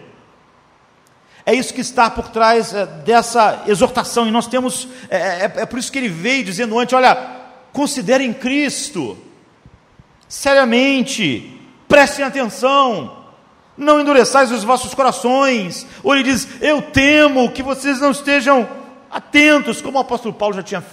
[1.46, 5.66] É isso que está por trás é, dessa exortação, e nós temos, é, é, é
[5.66, 7.16] por isso que ele veio dizendo antes: olha,
[7.72, 9.18] considerem Cristo,
[10.28, 11.57] seriamente,
[11.88, 13.26] prestem atenção,
[13.78, 15.86] não endureçais os vossos corações.
[16.04, 18.68] Ou ele diz: Eu temo que vocês não estejam
[19.10, 20.84] atentos, como o apóstolo Paulo já tinha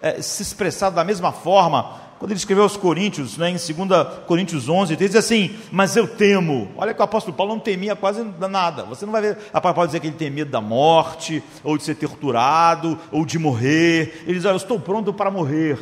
[0.00, 4.68] é, se expressado da mesma forma, quando ele escreveu aos Coríntios, né, em 2 Coríntios
[4.68, 6.68] 11, ele diz assim: Mas eu temo.
[6.76, 8.82] Olha que o apóstolo Paulo não temia quase nada.
[8.84, 11.84] Você não vai ver a Paulo dizer que ele tem medo da morte, ou de
[11.84, 14.22] ser torturado, ou de morrer.
[14.24, 15.78] Ele diz: Olha, eu estou pronto para morrer.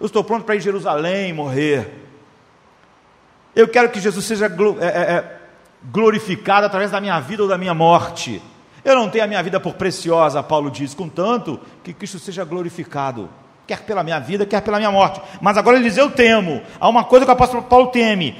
[0.00, 2.03] Eu estou pronto para ir a Jerusalém morrer.
[3.54, 5.36] Eu quero que Jesus seja é, é, é,
[5.92, 8.42] glorificado através da minha vida ou da minha morte.
[8.84, 13.30] Eu não tenho a minha vida por preciosa, Paulo diz, contanto que Cristo seja glorificado,
[13.66, 15.20] quer pela minha vida, quer pela minha morte.
[15.40, 16.62] Mas agora ele diz: Eu temo.
[16.78, 18.36] Há uma coisa que o apóstolo Paulo teme.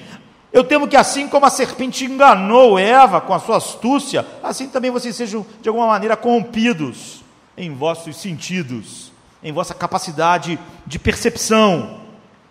[0.52, 4.90] Eu temo que assim como a serpente enganou Eva com a sua astúcia, assim também
[4.90, 7.24] vocês sejam de alguma maneira corrompidos
[7.56, 12.00] em vossos sentidos, em vossa capacidade de percepção.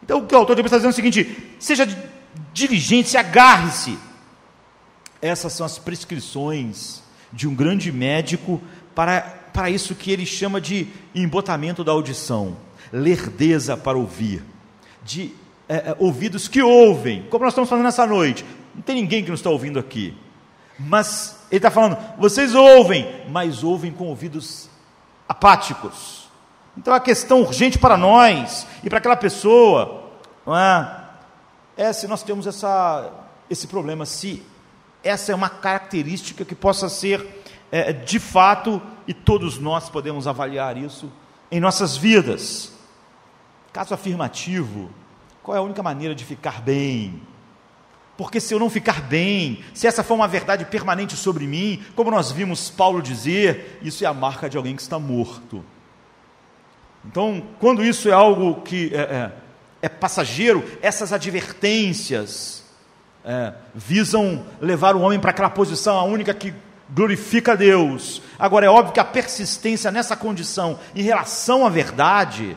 [0.01, 1.87] Então o que o autor está dizendo é o seguinte: seja
[2.53, 3.97] diligente, agarre-se.
[5.21, 8.61] Essas são as prescrições de um grande médico
[8.93, 12.55] para, para isso que ele chama de embotamento da audição,
[12.91, 14.43] lerdeza para ouvir,
[15.03, 15.33] de
[15.67, 18.45] é, é, ouvidos que ouvem, como nós estamos fazendo nessa noite.
[18.75, 20.15] Não tem ninguém que não está ouvindo aqui,
[20.77, 24.69] mas ele está falando, vocês ouvem, mas ouvem com ouvidos
[25.27, 26.29] apáticos.
[26.77, 30.11] Então a questão urgente para nós e para aquela pessoa,
[30.45, 31.02] não é?
[31.75, 33.11] É se nós temos essa,
[33.49, 34.43] esse problema, se
[35.03, 40.77] essa é uma característica que possa ser é, de fato, e todos nós podemos avaliar
[40.77, 41.11] isso
[41.51, 42.71] em nossas vidas.
[43.71, 44.91] Caso afirmativo,
[45.41, 47.21] qual é a única maneira de ficar bem?
[48.15, 52.11] Porque se eu não ficar bem, se essa for uma verdade permanente sobre mim, como
[52.11, 55.65] nós vimos Paulo dizer, isso é a marca de alguém que está morto.
[57.03, 59.31] Então, quando isso é algo que é, é,
[59.83, 62.63] é passageiro, essas advertências
[63.25, 66.53] é, visam levar o homem para aquela posição, a única que
[66.89, 68.21] glorifica a Deus.
[68.39, 72.55] Agora, é óbvio que a persistência nessa condição em relação à verdade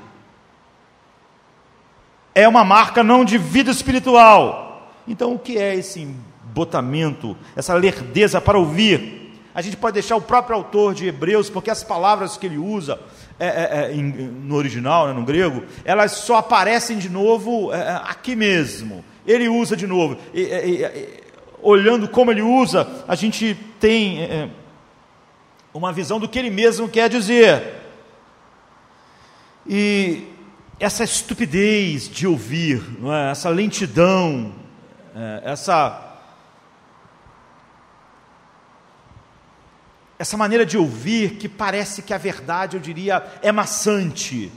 [2.33, 4.93] é uma marca não de vida espiritual.
[5.09, 9.33] Então, o que é esse embotamento, essa lerdeza para ouvir?
[9.53, 13.01] A gente pode deixar o próprio autor de Hebreus, porque as palavras que ele usa
[13.39, 17.79] é, é, é, em, no original, né, no grego, elas só aparecem de novo é,
[17.79, 19.05] é, aqui mesmo.
[19.27, 20.17] Ele usa de novo.
[20.33, 21.23] E, e,
[21.61, 24.49] olhando como ele usa, a gente tem é,
[25.75, 27.75] uma visão do que ele mesmo quer dizer.
[29.67, 30.23] E
[30.81, 33.31] essa estupidez de ouvir, é?
[33.33, 34.53] essa lentidão,
[35.43, 36.06] essa
[40.19, 44.51] essa maneira de ouvir que parece que a verdade, eu diria, é maçante,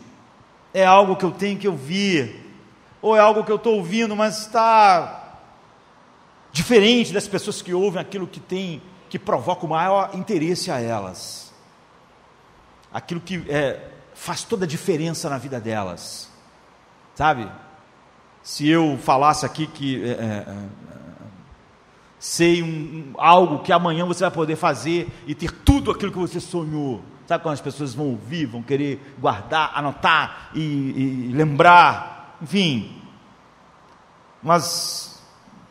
[0.74, 2.46] é algo que eu tenho que ouvir,
[3.02, 5.38] ou é algo que eu estou ouvindo, mas está
[6.52, 11.54] diferente das pessoas que ouvem aquilo que tem, que provoca o maior interesse a elas,
[12.92, 16.30] aquilo que é, faz toda a diferença na vida delas,
[17.16, 17.50] sabe?
[18.42, 20.46] Se eu falasse aqui que é, é,
[22.20, 26.40] sei um, algo que amanhã você vai poder fazer e ter tudo aquilo que você
[26.40, 27.02] sonhou.
[27.26, 32.92] Sabe quando as pessoas vão ouvir, vão querer guardar, anotar e, e lembrar, enfim.
[34.44, 35.24] Mas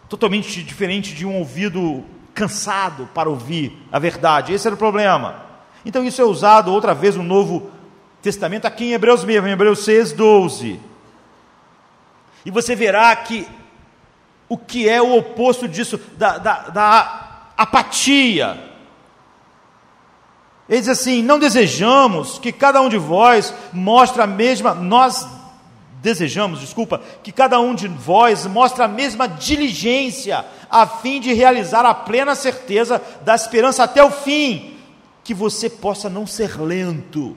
[0.08, 4.52] totalmente diferente de um ouvido cansado para ouvir a verdade.
[4.52, 5.42] Esse era o problema.
[5.84, 7.70] Então isso é usado outra vez no Novo
[8.22, 10.80] Testamento, aqui em Hebreus mesmo, em Hebreus 6, 12.
[12.44, 13.46] E você verá que
[14.48, 18.68] o que é o oposto disso, da, da, da apatia.
[20.68, 25.26] Ele diz assim: não desejamos que cada um de vós mostre a mesma, nós
[26.00, 31.84] desejamos, desculpa, que cada um de vós mostre a mesma diligência, a fim de realizar
[31.84, 34.76] a plena certeza da esperança até o fim,
[35.24, 37.36] que você possa não ser lento,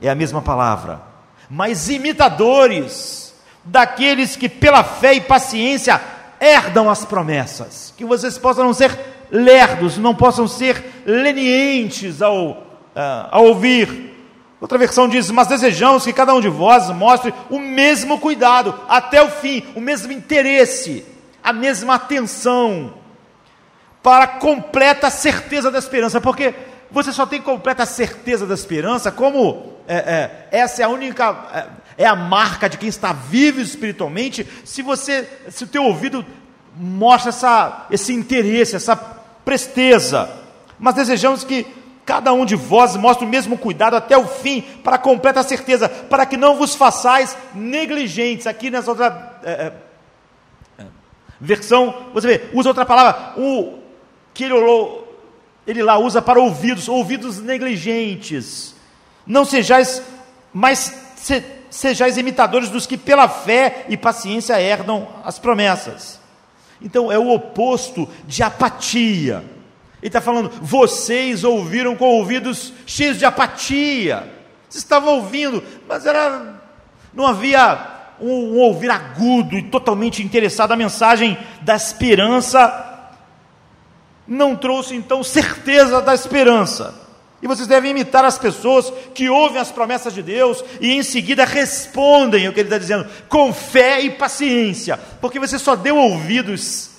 [0.00, 1.02] é a mesma palavra,
[1.48, 3.34] mas imitadores
[3.66, 6.00] daqueles que pela fé e paciência
[6.40, 7.92] herdam as promessas.
[7.96, 8.96] Que vocês possam não ser
[9.30, 14.14] lerdos, não possam ser lenientes ao, uh, ao ouvir.
[14.60, 19.22] Outra versão diz: Mas desejamos que cada um de vós mostre o mesmo cuidado até
[19.22, 21.04] o fim, o mesmo interesse,
[21.42, 22.94] a mesma atenção,
[24.02, 26.54] para a completa certeza da esperança, porque
[26.90, 31.36] você só tem completa certeza da esperança como é, é, essa é a única.
[31.52, 36.24] É, é a marca de quem está vivo espiritualmente, se você, se o teu ouvido
[36.76, 40.30] mostra essa, esse interesse, essa presteza.
[40.78, 41.66] Mas desejamos que
[42.04, 46.26] cada um de vós mostre o mesmo cuidado até o fim, para completa certeza, para
[46.26, 48.46] que não vos façais negligentes.
[48.46, 49.72] Aqui nessa outra é,
[50.78, 50.84] é,
[51.40, 53.78] versão, você vê, usa outra palavra, o
[54.34, 54.54] que ele,
[55.66, 58.74] ele lá usa para ouvidos, ouvidos negligentes.
[59.26, 60.02] Não sejais
[60.52, 61.42] mais se,
[61.76, 66.18] sejais imitadores dos que pela fé e paciência herdam as promessas.
[66.80, 69.44] Então é o oposto de apatia.
[70.00, 74.32] Ele está falando, vocês ouviram com ouvidos cheios de apatia.
[74.68, 76.54] Vocês estavam ouvindo, mas era
[77.12, 77.78] não havia
[78.20, 80.72] um, um ouvir agudo e totalmente interessado.
[80.72, 83.10] A mensagem da esperança
[84.26, 87.05] não trouxe então certeza da esperança.
[87.42, 91.44] E vocês devem imitar as pessoas que ouvem as promessas de Deus e em seguida
[91.44, 96.90] respondem o que ele está dizendo, com fé e paciência, porque você só deu ouvidos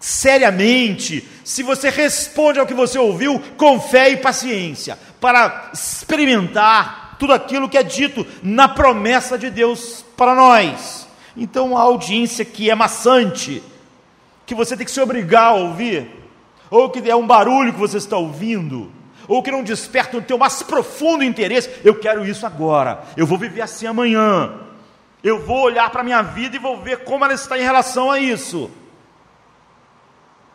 [0.00, 7.32] seriamente se você responde ao que você ouviu com fé e paciência, para experimentar tudo
[7.32, 11.06] aquilo que é dito na promessa de Deus para nós.
[11.36, 13.62] Então, a audiência que é maçante,
[14.44, 16.08] que você tem que se obrigar a ouvir,
[16.70, 18.90] ou que é um barulho que você está ouvindo,
[19.28, 23.38] ou que não desperta o teu mais profundo interesse, eu quero isso agora, eu vou
[23.38, 24.54] viver assim amanhã,
[25.22, 28.10] eu vou olhar para a minha vida e vou ver como ela está em relação
[28.10, 28.70] a isso.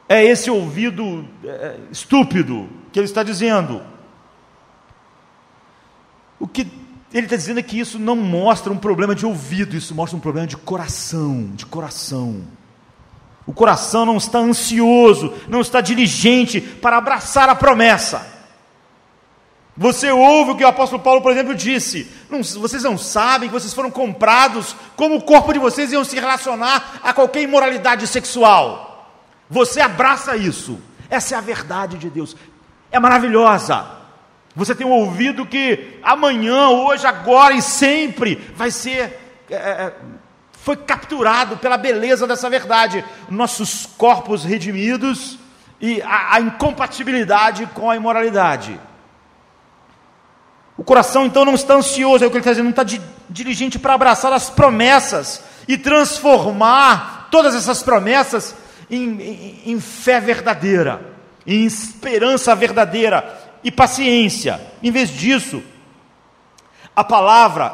[0.07, 3.81] É esse ouvido é, estúpido que ele está dizendo.
[6.39, 6.67] O que
[7.13, 10.21] ele está dizendo é que isso não mostra um problema de ouvido, isso mostra um
[10.21, 12.41] problema de coração, de coração.
[13.45, 18.40] O coração não está ansioso, não está diligente para abraçar a promessa.
[19.81, 23.53] Você ouve o que o apóstolo Paulo, por exemplo, disse: não, vocês não sabem que
[23.53, 29.11] vocês foram comprados, como o corpo de vocês iam se relacionar a qualquer imoralidade sexual.
[29.49, 30.79] Você abraça isso.
[31.09, 32.35] Essa é a verdade de Deus.
[32.91, 33.87] É maravilhosa.
[34.55, 39.93] Você tem ouvido que amanhã, hoje, agora e sempre vai ser é, é,
[40.51, 43.03] foi capturado pela beleza dessa verdade.
[43.31, 45.39] Nossos corpos redimidos
[45.79, 48.79] e a, a incompatibilidade com a imoralidade.
[50.77, 53.01] O coração então não está ansioso, é o que ele está dizendo, não está di
[53.29, 58.55] diligente para abraçar as promessas e transformar todas essas promessas
[58.89, 61.01] em, em, em fé verdadeira,
[61.47, 64.59] em esperança verdadeira e paciência.
[64.83, 65.63] Em vez disso,
[66.95, 67.73] a palavra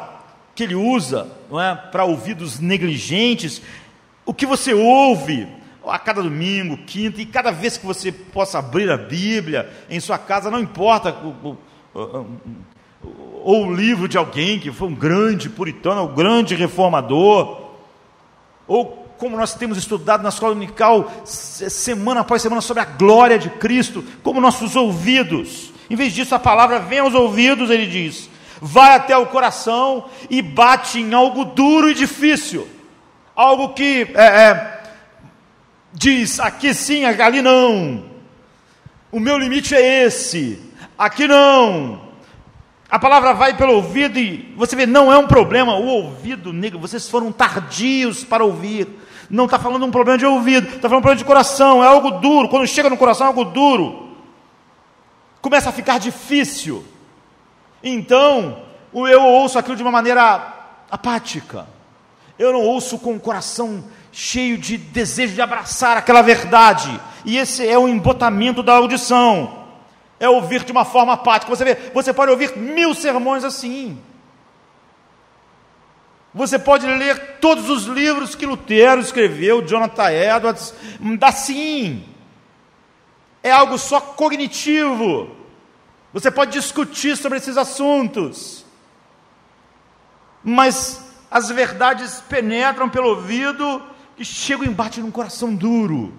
[0.54, 3.60] que ele usa não é, para ouvidos negligentes,
[4.24, 5.48] o que você ouve
[5.86, 10.18] a cada domingo, quinta, e cada vez que você possa abrir a Bíblia em sua
[10.18, 11.14] casa, não importa
[13.02, 17.68] ou o livro de alguém que foi um grande puritano, um grande reformador,
[18.66, 23.50] ou como nós temos estudado na escola unical, semana após semana, sobre a glória de
[23.50, 25.72] Cristo, como nossos ouvidos.
[25.90, 28.30] Em vez disso, a palavra vem aos ouvidos, ele diz,
[28.60, 32.68] vai até o coração e bate em algo duro e difícil,
[33.34, 34.82] algo que é, é,
[35.92, 38.04] diz aqui sim, ali não,
[39.10, 40.60] o meu limite é esse,
[40.98, 42.07] aqui não.
[42.90, 46.78] A palavra vai pelo ouvido e você vê, não é um problema, o ouvido negro,
[46.78, 48.88] vocês foram tardios para ouvir.
[49.28, 52.12] Não está falando um problema de ouvido, está falando um problema de coração, é algo
[52.12, 52.48] duro.
[52.48, 54.08] Quando chega no coração, é algo duro.
[55.42, 56.82] Começa a ficar difícil.
[57.82, 58.62] Então,
[58.94, 60.54] eu ouço aquilo de uma maneira
[60.90, 61.66] apática.
[62.38, 66.98] Eu não ouço com o coração cheio de desejo de abraçar aquela verdade.
[67.22, 69.57] E esse é o embotamento da audição
[70.20, 71.54] é ouvir de uma forma apática.
[71.54, 74.00] Você vê, você pode ouvir mil sermões assim.
[76.34, 80.74] Você pode ler todos os livros que Lutero escreveu, Jonathan Edwards,
[81.22, 82.04] assim.
[83.42, 85.30] É algo só cognitivo.
[86.12, 88.64] Você pode discutir sobre esses assuntos.
[90.42, 93.82] Mas as verdades penetram pelo ouvido
[94.18, 96.12] e chegam e batem num coração duro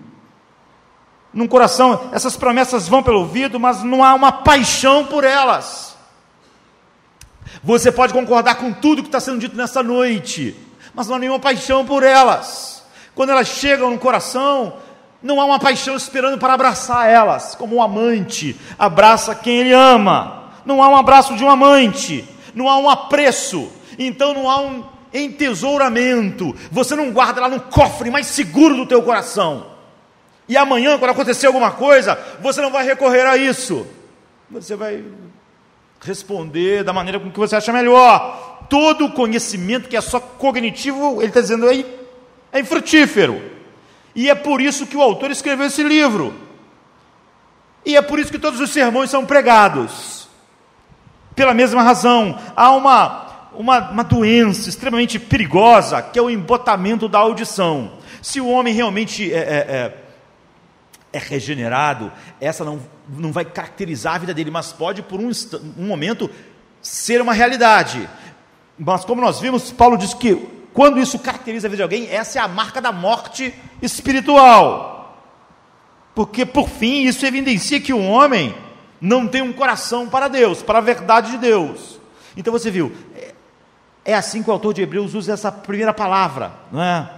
[1.33, 5.95] num coração, essas promessas vão pelo ouvido, mas não há uma paixão por elas.
[7.63, 10.55] Você pode concordar com tudo que está sendo dito nessa noite,
[10.93, 12.83] mas não há nenhuma paixão por elas.
[13.13, 14.73] Quando elas chegam no coração,
[15.21, 20.51] não há uma paixão esperando para abraçar elas, como um amante abraça quem ele ama.
[20.65, 24.83] Não há um abraço de um amante, não há um apreço, então não há um
[25.13, 26.55] entesouramento.
[26.71, 29.68] Você não guarda lá no cofre mais seguro do teu coração.
[30.49, 33.85] E amanhã, quando acontecer alguma coisa, você não vai recorrer a isso.
[34.49, 35.03] Você vai
[36.01, 38.65] responder da maneira com que você acha melhor.
[38.67, 41.85] Todo conhecimento que é só cognitivo, ele está dizendo aí,
[42.51, 43.39] é infrutífero.
[44.15, 46.33] E é por isso que o autor escreveu esse livro.
[47.85, 50.27] E é por isso que todos os sermões são pregados.
[51.35, 57.19] Pela mesma razão, há uma, uma, uma doença extremamente perigosa, que é o embotamento da
[57.19, 57.99] audição.
[58.19, 60.08] Se o homem realmente é, é, é
[61.11, 65.31] é regenerado, essa não, não vai caracterizar a vida dele, mas pode por um,
[65.77, 66.29] um momento
[66.81, 68.07] ser uma realidade.
[68.77, 70.35] Mas como nós vimos, Paulo diz que
[70.73, 74.99] quando isso caracteriza a vida de alguém, essa é a marca da morte espiritual.
[76.13, 78.55] Porque por fim isso evidencia que o homem
[79.01, 81.99] não tem um coração para Deus, para a verdade de Deus.
[82.37, 83.33] Então você viu, é,
[84.05, 87.09] é assim que o autor de Hebreus usa essa primeira palavra, não é?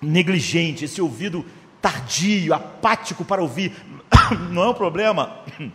[0.00, 1.44] Negligente, esse ouvido
[1.86, 3.72] tardio, apático para ouvir,
[4.50, 5.36] não é um problema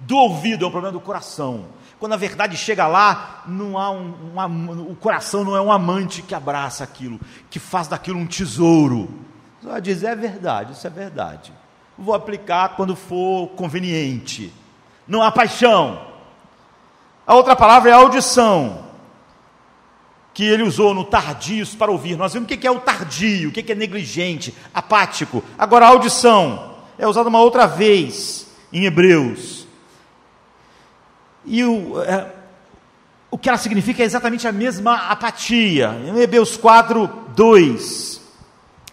[0.00, 1.66] do ouvido, é um problema do coração.
[2.00, 6.20] Quando a verdade chega lá, não há um, um, o coração não é um amante
[6.20, 9.08] que abraça aquilo, que faz daquilo um tesouro.
[9.62, 11.52] Vai dizer, é verdade, isso é verdade.
[11.96, 14.52] Vou aplicar quando for conveniente.
[15.06, 16.08] Não há paixão.
[17.24, 18.83] A outra palavra é audição
[20.34, 22.16] que ele usou no tardios para ouvir.
[22.16, 25.42] Nós vimos o que é o tardio, o que é negligente, apático.
[25.56, 29.64] Agora, a audição é usada uma outra vez em Hebreus.
[31.46, 32.26] E o, é,
[33.30, 35.96] o que ela significa é exatamente a mesma apatia.
[36.04, 38.20] Em Hebreus 4, 2.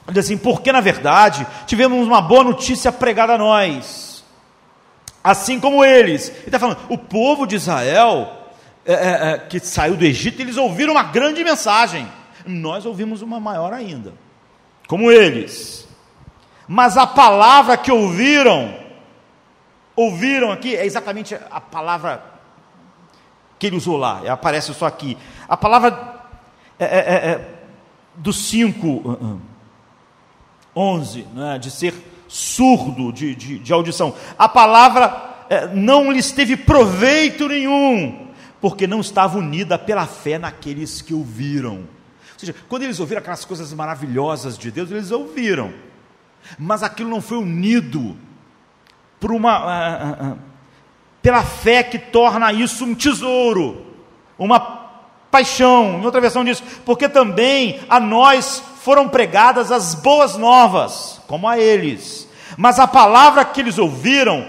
[0.10, 4.24] Diz assim: Porque na verdade tivemos uma boa notícia pregada a nós,
[5.24, 6.30] assim como eles.
[6.30, 8.40] Ele está falando, o povo de Israel
[8.86, 12.07] é, é, é, que saiu do Egito, eles ouviram uma grande mensagem.
[12.45, 14.13] Nós ouvimos uma maior ainda,
[14.88, 15.88] como eles.
[16.67, 18.75] Mas a palavra que ouviram,
[19.95, 22.23] ouviram aqui, é exatamente a palavra
[23.59, 25.15] que ele usou lá, aparece só aqui.
[25.47, 26.23] A palavra
[26.79, 27.49] é, é, é,
[28.15, 29.39] do 5,
[30.75, 31.93] 11, né, de ser
[32.27, 34.15] surdo de, de, de audição.
[34.39, 35.29] A palavra
[35.73, 38.20] não lhes teve proveito nenhum
[38.62, 41.78] porque não estava unida pela fé naqueles que ouviram.
[42.34, 45.74] Ou seja, quando eles ouviram aquelas coisas maravilhosas de Deus, eles ouviram,
[46.57, 48.16] mas aquilo não foi unido
[49.20, 50.39] por uma, uh, uh, uh,
[51.22, 53.86] pela fé que torna isso um tesouro,
[54.38, 54.59] uma
[55.30, 55.99] paixão.
[55.99, 61.59] Em outra versão diz, porque também a nós foram pregadas as boas novas, como a
[61.59, 62.28] eles.
[62.57, 64.45] Mas a palavra que eles ouviram,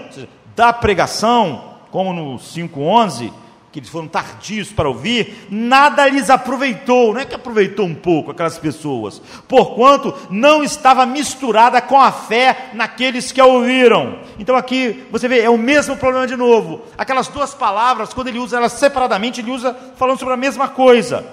[0.55, 3.31] da pregação, como no 5:11,
[3.73, 8.29] que eles foram tardios para ouvir, nada lhes aproveitou, não é que aproveitou um pouco
[8.29, 14.19] aquelas pessoas, porquanto não estava misturada com a fé naqueles que a ouviram.
[14.37, 16.83] Então aqui você vê, é o mesmo problema de novo.
[16.95, 21.25] Aquelas duas palavras, quando ele usa elas separadamente, ele usa falando sobre a mesma coisa.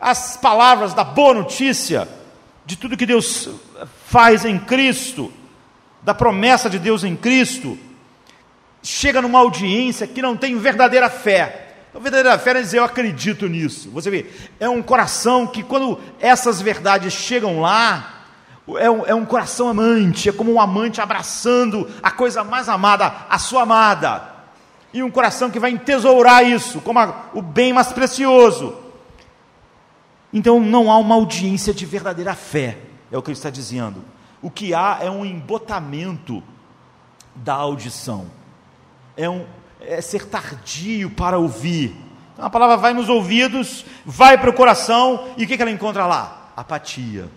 [0.00, 2.06] As palavras da boa notícia,
[2.64, 3.48] de tudo que Deus
[4.06, 5.32] faz em Cristo,
[6.00, 7.76] da promessa de Deus em Cristo,
[8.86, 11.74] chega numa audiência que não tem verdadeira fé.
[11.92, 13.90] A verdadeira fé é dizer eu acredito nisso.
[13.90, 14.26] Você vê,
[14.60, 18.26] é um coração que quando essas verdades chegam lá,
[18.78, 23.12] é um, é um coração amante, é como um amante abraçando a coisa mais amada,
[23.28, 24.22] a sua amada.
[24.94, 28.76] E um coração que vai entesourar isso, como a, o bem mais precioso.
[30.32, 32.78] Então não há uma audiência de verdadeira fé,
[33.10, 34.04] é o que ele está dizendo.
[34.40, 36.40] O que há é um embotamento
[37.34, 38.45] da audição
[39.16, 39.44] é, um,
[39.80, 41.96] é ser tardio para ouvir.
[42.32, 45.70] Então, a palavra vai nos ouvidos, vai para o coração, e o que, que ela
[45.70, 46.52] encontra lá?
[46.56, 47.30] Apatia.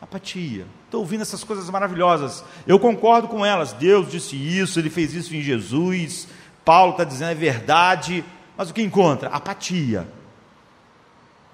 [0.00, 0.66] Apatia.
[0.86, 2.42] Estou ouvindo essas coisas maravilhosas.
[2.66, 3.72] Eu concordo com elas.
[3.72, 6.26] Deus disse isso, ele fez isso em Jesus.
[6.64, 8.24] Paulo está dizendo é verdade.
[8.56, 9.28] Mas o que encontra?
[9.28, 10.08] Apatia.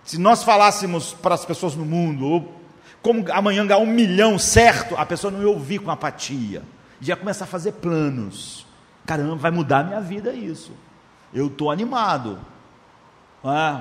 [0.04, 2.60] Se nós falássemos para as pessoas no mundo, ou
[3.02, 6.62] como amanhã ganhar um milhão certo, a pessoa não ia ouvir com apatia.
[7.00, 8.65] Ia começar a fazer planos.
[9.06, 10.72] Caramba, vai mudar a minha vida isso.
[11.32, 12.40] Eu estou animado.
[13.44, 13.80] É?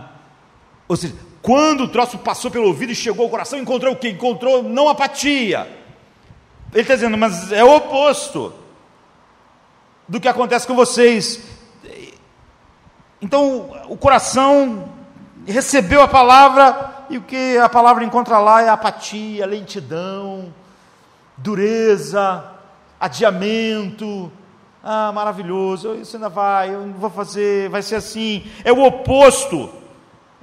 [0.88, 4.09] Ou seja, quando o troço passou pelo ouvido e chegou ao coração, encontrou o que?
[4.09, 5.67] Encontrou não apatia.
[6.71, 8.53] Ele está dizendo, mas é o oposto
[10.07, 11.41] do que acontece com vocês.
[13.21, 14.89] Então, o coração
[15.47, 20.53] recebeu a palavra, e o que a palavra encontra lá é apatia, lentidão,
[21.38, 22.43] dureza,
[22.99, 24.32] adiamento,
[24.88, 28.43] ah, maravilhoso, isso ainda vai, eu vou fazer, vai ser assim.
[28.63, 29.67] É o oposto.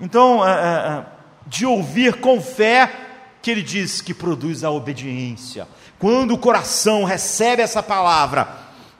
[0.01, 1.07] Então, é, é,
[1.47, 2.91] de ouvir com fé,
[3.41, 5.69] que ele diz que produz a obediência.
[5.97, 8.49] Quando o coração recebe essa palavra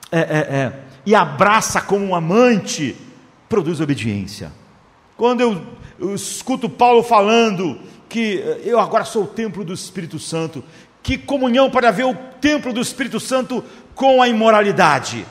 [0.09, 2.95] é, é, é, e abraça como um amante,
[3.49, 4.49] produz obediência.
[5.17, 5.61] Quando eu,
[5.99, 10.63] eu escuto Paulo falando que eu agora sou o templo do Espírito Santo,
[11.03, 15.25] que comunhão para haver o templo do Espírito Santo com a imoralidade.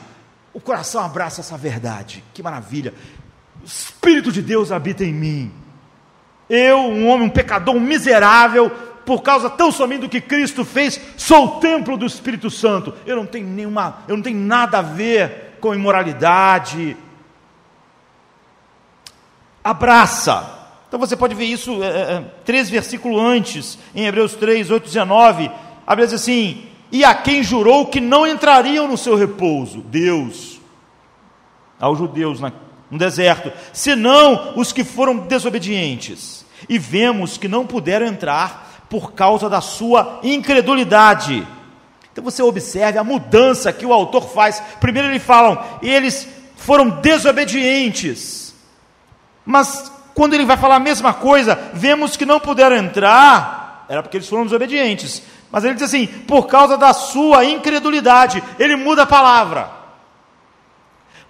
[0.53, 2.93] O coração abraça essa verdade, que maravilha.
[3.61, 5.51] O Espírito de Deus habita em mim.
[6.47, 8.69] Eu, um homem, um pecador, um miserável,
[9.03, 12.93] por causa tão somente do que Cristo fez, sou o templo do Espírito Santo.
[13.05, 16.95] Eu não tenho nenhuma, eu não tenho nada a ver com imoralidade.
[19.63, 20.62] Abraça.
[20.93, 25.49] Então você pode ver isso é, é, três versículos antes, em Hebreus 3, 8, 19.
[25.87, 30.61] Abre assim: e a quem jurou que não entrariam no seu repouso, Deus,
[31.79, 32.39] aos judeus
[32.91, 36.45] no deserto, senão os que foram desobedientes.
[36.69, 41.43] E vemos que não puderam entrar por causa da sua incredulidade.
[42.11, 44.61] Então você observe a mudança que o autor faz.
[44.79, 48.53] Primeiro ele falam, eles foram desobedientes.
[49.43, 54.17] Mas quando ele vai falar a mesma coisa, vemos que não puderam entrar, era porque
[54.17, 55.23] eles foram desobedientes.
[55.51, 59.69] Mas ele diz assim: por causa da sua incredulidade, ele muda a palavra.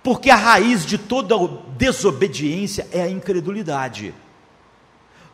[0.02, 1.36] Porque a raiz de toda
[1.78, 4.14] desobediência é a incredulidade.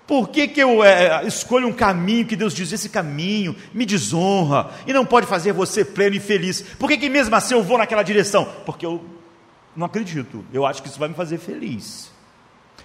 [0.06, 4.72] Por que, que eu é, escolho um caminho que Deus diz, esse caminho me desonra
[4.88, 6.62] e não pode fazer você pleno e feliz?
[6.62, 8.47] Por que, que mesmo assim eu vou naquela direção?
[8.66, 9.04] Porque eu
[9.76, 12.12] não acredito, eu acho que isso vai me fazer feliz.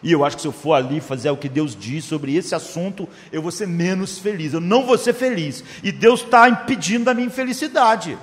[0.04, 2.54] E eu acho que se eu for ali fazer o que Deus diz sobre esse
[2.54, 4.52] assunto, eu vou ser menos feliz.
[4.52, 5.64] Eu não vou ser feliz.
[5.82, 8.18] E Deus está impedindo a minha infelicidade.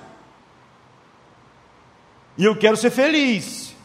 [2.37, 3.75] E eu quero ser feliz.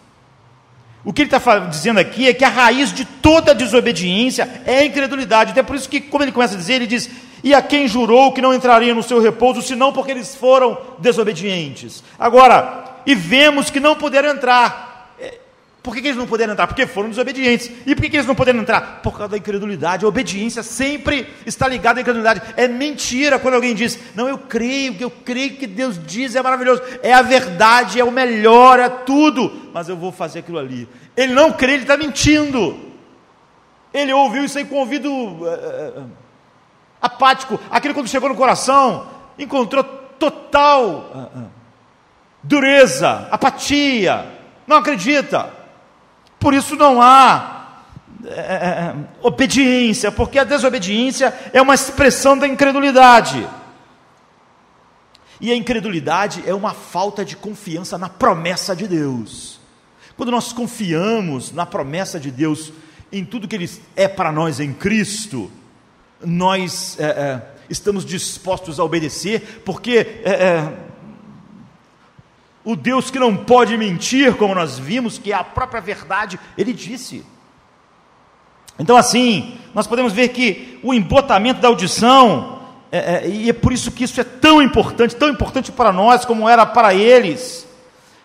[1.07, 4.85] O que ele está dizendo aqui é que a raiz de toda desobediência é a
[4.85, 5.53] incredulidade.
[5.53, 7.09] Então é por isso que, como ele começa a dizer, ele diz:
[7.43, 12.05] E a quem jurou que não entraria no seu repouso, senão porque eles foram desobedientes.
[12.19, 14.86] Agora, e vemos que não puderam entrar
[15.87, 16.67] Por que, que eles não puderam entrar?
[16.67, 17.71] Porque foram desobedientes.
[17.87, 19.03] E por que, que eles não puderam entrar?
[19.05, 20.05] Por causa da incredulidade.
[20.05, 22.43] A obediência sempre está ligada à incredulidade.
[22.57, 26.43] É mentira quando alguém diz: Não, eu creio, que eu creio que Deus diz é
[26.43, 26.83] maravilhoso.
[27.05, 29.71] É a verdade, é o melhor, é tudo.
[29.73, 30.89] Mas eu vou fazer aquilo ali.
[31.17, 32.77] Ele não crê, ele está mentindo.
[33.95, 36.11] Ele ouviu isso aí com ouvido uh,
[37.01, 37.61] apático.
[37.71, 39.07] Aquilo quando chegou no coração,
[39.39, 39.85] encontrou
[40.19, 41.31] total
[42.43, 44.27] dureza, apatia.
[44.67, 45.66] Não acredita.
[46.47, 47.83] Por isso não há
[48.25, 53.45] é, obediência, porque a desobediência é uma expressão da incredulidade.
[55.41, 59.59] E a incredulidade é uma falta de confiança na promessa de Deus.
[60.17, 62.73] Quando nós confiamos na promessa de Deus,
[63.11, 65.51] em tudo que Ele é para nós em Cristo,
[66.25, 70.73] nós é, é, estamos dispostos a obedecer, porque é, é
[72.67, 76.73] o Deus que não pode mentir, como nós vimos, que é a própria verdade, ele
[76.73, 77.25] disse.
[78.77, 82.61] Então, assim, nós podemos ver que o embotamento da audição,
[82.91, 86.25] é, é, e é por isso que isso é tão importante, tão importante para nós
[86.25, 87.69] como era para eles,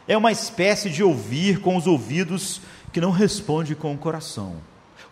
[0.08, 2.62] é uma espécie de ouvir com os ouvidos
[2.92, 4.56] que não responde com o coração.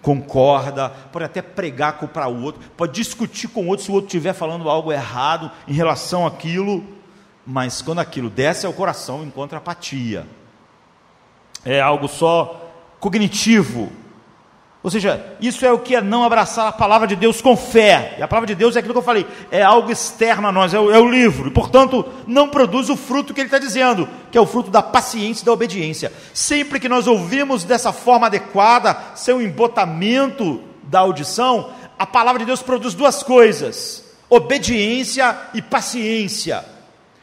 [0.01, 4.07] Concorda, pode até pregar para o outro, pode discutir com o outro se o outro
[4.07, 6.83] estiver falando algo errado em relação àquilo
[7.51, 10.27] mas quando aquilo desce ao coração, encontra apatia.
[11.65, 13.91] É algo só cognitivo.
[14.83, 18.15] Ou seja, isso é o que é não abraçar a palavra de Deus com fé.
[18.19, 20.75] E a palavra de Deus é aquilo que eu falei, é algo externo a nós,
[20.75, 21.47] é o, é o livro.
[21.47, 24.83] E, portanto, não produz o fruto que ele está dizendo, que é o fruto da
[24.83, 26.13] paciência e da obediência.
[26.31, 32.45] Sempre que nós ouvimos dessa forma adequada, sem o embotamento da audição, a palavra de
[32.45, 36.77] Deus produz duas coisas: obediência e paciência.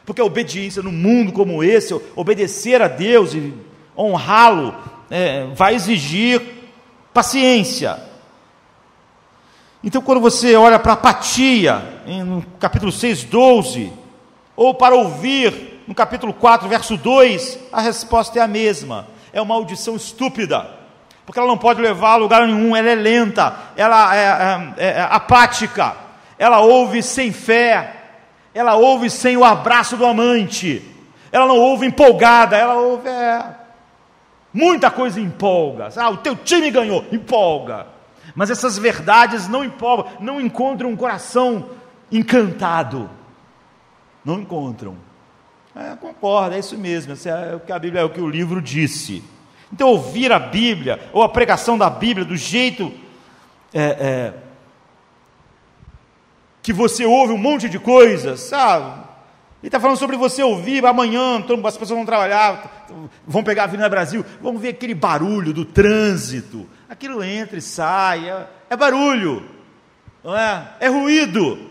[0.07, 3.53] Porque a obediência num mundo como esse, obedecer a Deus e
[3.95, 4.73] honrá-lo,
[5.11, 6.41] é, vai exigir
[7.13, 7.99] paciência.
[9.83, 11.83] Então, quando você olha para a apatia,
[12.25, 13.91] no capítulo 6, 12,
[14.55, 19.55] ou para ouvir, no capítulo 4, verso 2, a resposta é a mesma: é uma
[19.55, 20.69] audição estúpida,
[21.25, 25.01] porque ela não pode levar a lugar nenhum, ela é lenta, ela é, é, é
[25.01, 25.97] apática,
[26.39, 27.96] ela ouve sem fé,
[28.57, 30.83] ela ouve sem o abraço do amante,
[31.31, 33.45] ela não ouve empolgada, ela ouve é,
[34.51, 35.89] muita coisa empolga.
[35.95, 37.85] Ah, o teu time ganhou, empolga.
[38.35, 41.69] Mas essas verdades não empolgam, não encontram um coração
[42.11, 43.07] encantado.
[44.25, 44.97] Não encontram.
[45.75, 47.13] É, concordo, é isso mesmo.
[47.13, 49.23] É o que a Bíblia é o que o livro disse.
[49.71, 52.91] Então, ouvir a Bíblia, ou a pregação da Bíblia, do jeito
[53.71, 54.33] é, é,
[56.67, 58.99] que você ouve um monte de coisas, sabe?
[59.63, 62.85] Ele está falando sobre você ouvir amanhã, as pessoas vão trabalhar,
[63.25, 66.67] vão pegar a Avenida Brasil, vão ver aquele barulho do trânsito.
[66.89, 69.45] Aquilo entra e sai, é, é barulho,
[70.21, 70.73] não é?
[70.81, 71.53] É ruído.
[71.53, 71.69] Ele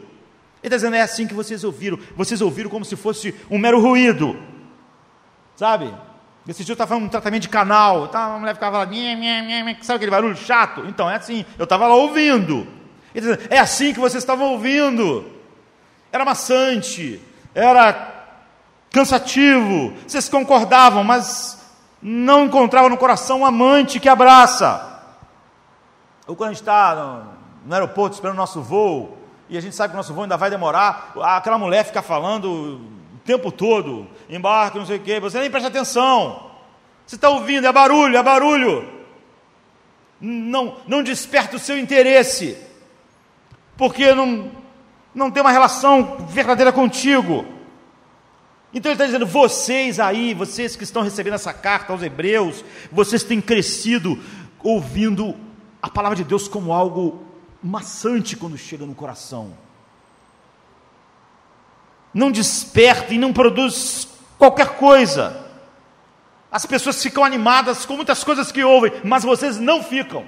[0.62, 1.99] está dizendo, é assim que vocês ouviram.
[2.16, 4.34] Vocês ouviram como se fosse um mero ruído.
[5.57, 5.92] Sabe?
[6.49, 8.86] Esse dia eu estava falando um tratamento de canal, tá, uma mulher ficava lá,
[9.82, 10.86] sabe aquele barulho chato?
[10.88, 12.66] Então é assim, eu estava lá ouvindo.
[13.49, 15.25] É assim que vocês estavam ouvindo.
[16.12, 17.21] Era maçante,
[17.55, 18.14] era
[18.91, 19.95] cansativo.
[20.07, 21.59] Vocês concordavam, mas
[22.03, 25.03] não encontravam no coração um amante que abraça.
[26.27, 29.17] Ou quando a gente está no, no aeroporto esperando o nosso voo,
[29.49, 32.51] e a gente sabe que o nosso voo ainda vai demorar, aquela mulher fica falando
[32.51, 36.51] o tempo todo, embarque, não sei o quê, você nem presta atenção.
[37.07, 38.93] Você está ouvindo, é barulho, é barulho.
[40.21, 42.66] Não, não desperta o seu interesse
[43.77, 44.51] porque não,
[45.14, 47.45] não tem uma relação verdadeira contigo.
[48.72, 53.22] Então ele está dizendo: vocês aí, vocês que estão recebendo essa carta aos Hebreus, vocês
[53.22, 54.18] têm crescido
[54.62, 55.35] ouvindo
[55.81, 57.24] a palavra de Deus como algo
[57.62, 59.53] maçante quando chega no coração.
[62.12, 64.09] Não desperta e não produz
[64.39, 65.45] qualquer coisa.
[66.51, 70.24] As pessoas ficam animadas com muitas coisas que ouvem, mas vocês não ficam.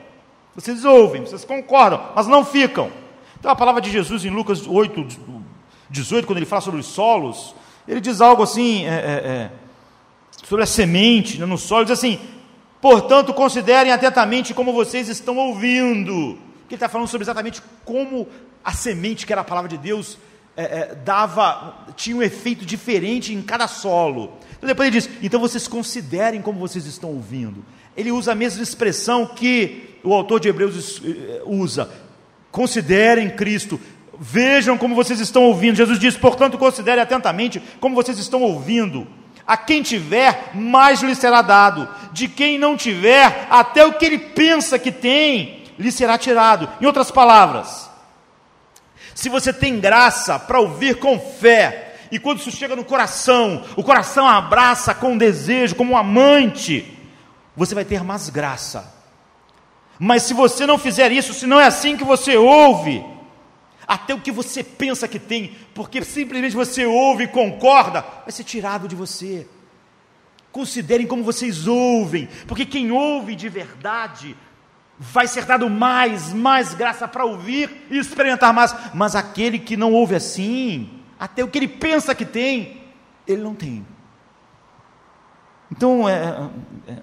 [0.54, 2.90] Vocês ouvem, vocês concordam, mas não ficam.
[3.38, 5.06] Então a palavra de Jesus em Lucas 8,
[5.90, 7.54] 18, quando ele fala sobre os solos,
[7.86, 9.50] ele diz algo assim, é, é, é,
[10.44, 12.18] sobre a semente né, no solo, diz assim,
[12.80, 16.38] portanto considerem atentamente como vocês estão ouvindo.
[16.68, 18.28] Que ele está falando sobre exatamente como
[18.62, 20.18] a semente, que era a palavra de Deus,
[20.54, 24.32] é, é, dava, tinha um efeito diferente em cada solo.
[24.56, 27.64] Então depois ele diz, então vocês considerem como vocês estão ouvindo.
[27.96, 31.88] Ele usa a mesma expressão que o autor de Hebreus eh, usa,
[32.50, 33.80] Considerem Cristo,
[34.18, 35.76] vejam como vocês estão ouvindo.
[35.76, 39.06] Jesus diz, portanto, considerem atentamente como vocês estão ouvindo.
[39.46, 41.88] A quem tiver, mais lhe será dado.
[42.12, 46.68] De quem não tiver, até o que ele pensa que tem, lhe será tirado.
[46.80, 47.88] Em outras palavras,
[49.14, 53.82] se você tem graça para ouvir com fé, e quando isso chega no coração, o
[53.82, 56.98] coração abraça com desejo, como um amante,
[57.56, 58.97] você vai ter mais graça.
[59.98, 63.04] Mas se você não fizer isso, se não é assim que você ouve,
[63.86, 68.44] até o que você pensa que tem, porque simplesmente você ouve e concorda, vai ser
[68.44, 69.48] tirado de você.
[70.52, 74.36] Considerem como vocês ouvem, porque quem ouve de verdade
[74.98, 78.74] vai ser dado mais, mais graça para ouvir e experimentar mais.
[78.92, 82.82] Mas aquele que não ouve assim, até o que ele pensa que tem,
[83.26, 83.86] ele não tem.
[85.70, 86.50] Então, é,
[86.88, 86.98] é,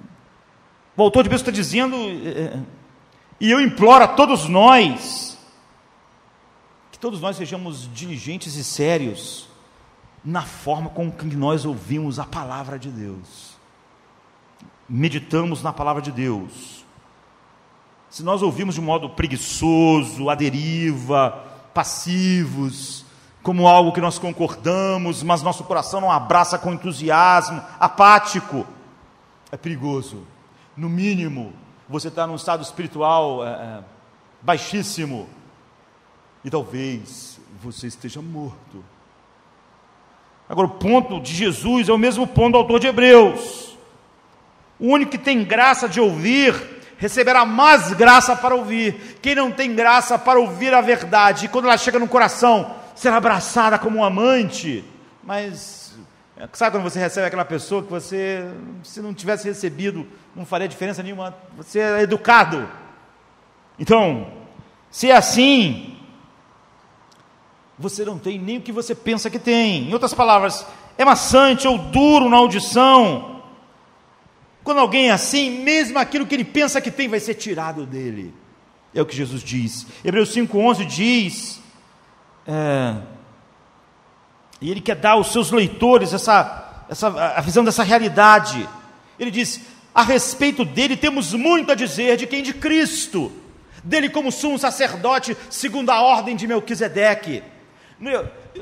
[0.98, 2.60] o autor de Bíblia está dizendo, é,
[3.40, 5.38] e eu imploro a todos nós,
[6.92, 9.50] que todos nós sejamos diligentes e sérios
[10.24, 13.56] na forma com que nós ouvimos a palavra de Deus.
[14.88, 16.86] Meditamos na palavra de Deus.
[18.10, 21.32] Se nós ouvimos de modo preguiçoso, à deriva,
[21.74, 23.06] passivos,
[23.44, 28.66] como algo que nós concordamos, mas nosso coração não abraça com entusiasmo, apático,
[29.52, 30.24] é perigoso.
[30.76, 31.54] No mínimo,
[31.88, 33.80] você está num estado espiritual é, é,
[34.42, 35.30] baixíssimo,
[36.44, 38.84] e talvez você esteja morto.
[40.48, 43.76] Agora, o ponto de Jesus é o mesmo ponto do autor de Hebreus.
[44.80, 46.54] O único que tem graça de ouvir,
[46.98, 49.18] receberá mais graça para ouvir.
[49.22, 53.80] Quem não tem graça para ouvir a verdade, quando ela chega no coração, será abraçada
[53.80, 54.84] como um amante.
[55.24, 55.85] Mas,
[56.54, 58.46] sabe quando você recebe aquela pessoa que você,
[58.84, 60.06] se não tivesse recebido,
[60.36, 61.36] não faria diferença nenhuma?
[61.56, 62.70] Você é educado.
[63.80, 64.28] Então,
[64.90, 65.98] se é assim,
[67.80, 69.90] você não tem nem o que você pensa que tem.
[69.90, 70.66] Em outras palavras,
[70.98, 73.42] é maçante ou duro na audição.
[74.64, 78.34] Quando alguém é assim, mesmo aquilo que ele pensa que tem vai ser tirado dele.
[78.94, 79.86] É o que Jesus diz.
[80.04, 81.62] Hebreus 5,11 diz.
[82.48, 82.96] É,
[84.62, 88.68] e ele quer dar aos seus leitores essa, essa, a visão dessa realidade.
[89.20, 89.62] Ele diz:
[89.94, 92.44] a respeito dele temos muito a dizer de quem?
[92.44, 93.32] De Cristo,
[93.84, 97.44] dele como sumo sacerdote, segundo a ordem de Melquisedeque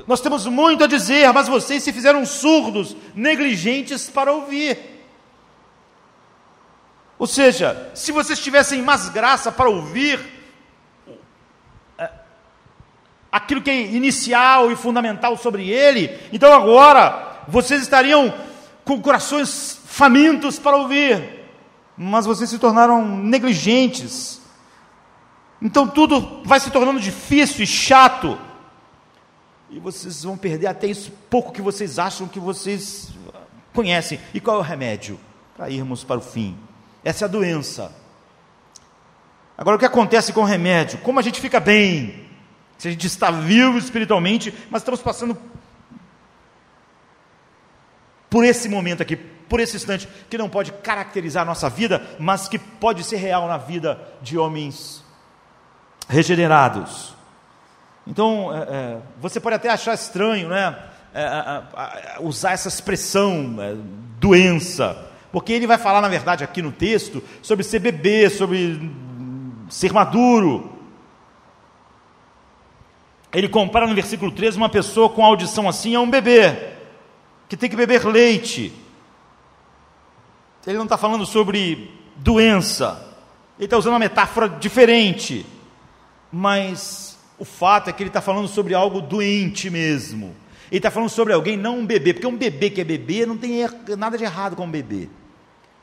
[0.08, 4.78] nós temos muito a dizer, mas vocês se fizeram surdos, negligentes para ouvir.
[7.18, 10.20] Ou seja, se vocês tivessem mais graça para ouvir
[13.34, 18.32] aquilo que é inicial e fundamental sobre ele, então agora vocês estariam
[18.86, 21.42] com corações famintos para ouvir,
[21.98, 24.40] mas vocês se tornaram negligentes.
[25.60, 28.40] Então tudo vai se tornando difícil e chato
[29.72, 33.10] e vocês vão perder até isso pouco que vocês acham que vocês
[33.74, 34.20] conhecem.
[34.32, 35.20] E qual é o remédio?
[35.58, 36.56] Para irmos para o fim.
[37.04, 37.92] Essa é a doença.
[39.58, 41.00] Agora, o que acontece com o remédio?
[41.00, 42.30] Como a gente fica bem?
[42.78, 45.38] Se a gente está vivo espiritualmente, mas estamos passando
[48.30, 52.48] por esse momento aqui, por esse instante, que não pode caracterizar a nossa vida, mas
[52.48, 55.04] que pode ser real na vida de homens
[56.08, 57.16] regenerados.
[58.06, 60.76] Então, é, é, você pode até achar estranho, né?
[61.14, 63.76] É, usar essa expressão, é,
[64.20, 64.98] doença,
[65.32, 68.92] porque ele vai falar, na verdade, aqui no texto, sobre ser bebê, sobre
[69.70, 70.73] ser maduro.
[73.34, 76.74] Ele compara no versículo 13 uma pessoa com audição assim a um bebê,
[77.50, 78.72] que tem que beber leite.
[80.66, 83.18] Ele não está falando sobre doença,
[83.58, 85.46] ele está usando uma metáfora diferente,
[86.32, 90.36] mas o fato é que ele está falando sobre algo doente mesmo.
[90.72, 93.38] Ele está falando sobre alguém, não um bebê, porque um bebê que é bebê não
[93.38, 93.60] tem
[93.98, 95.10] nada de errado com um bebê.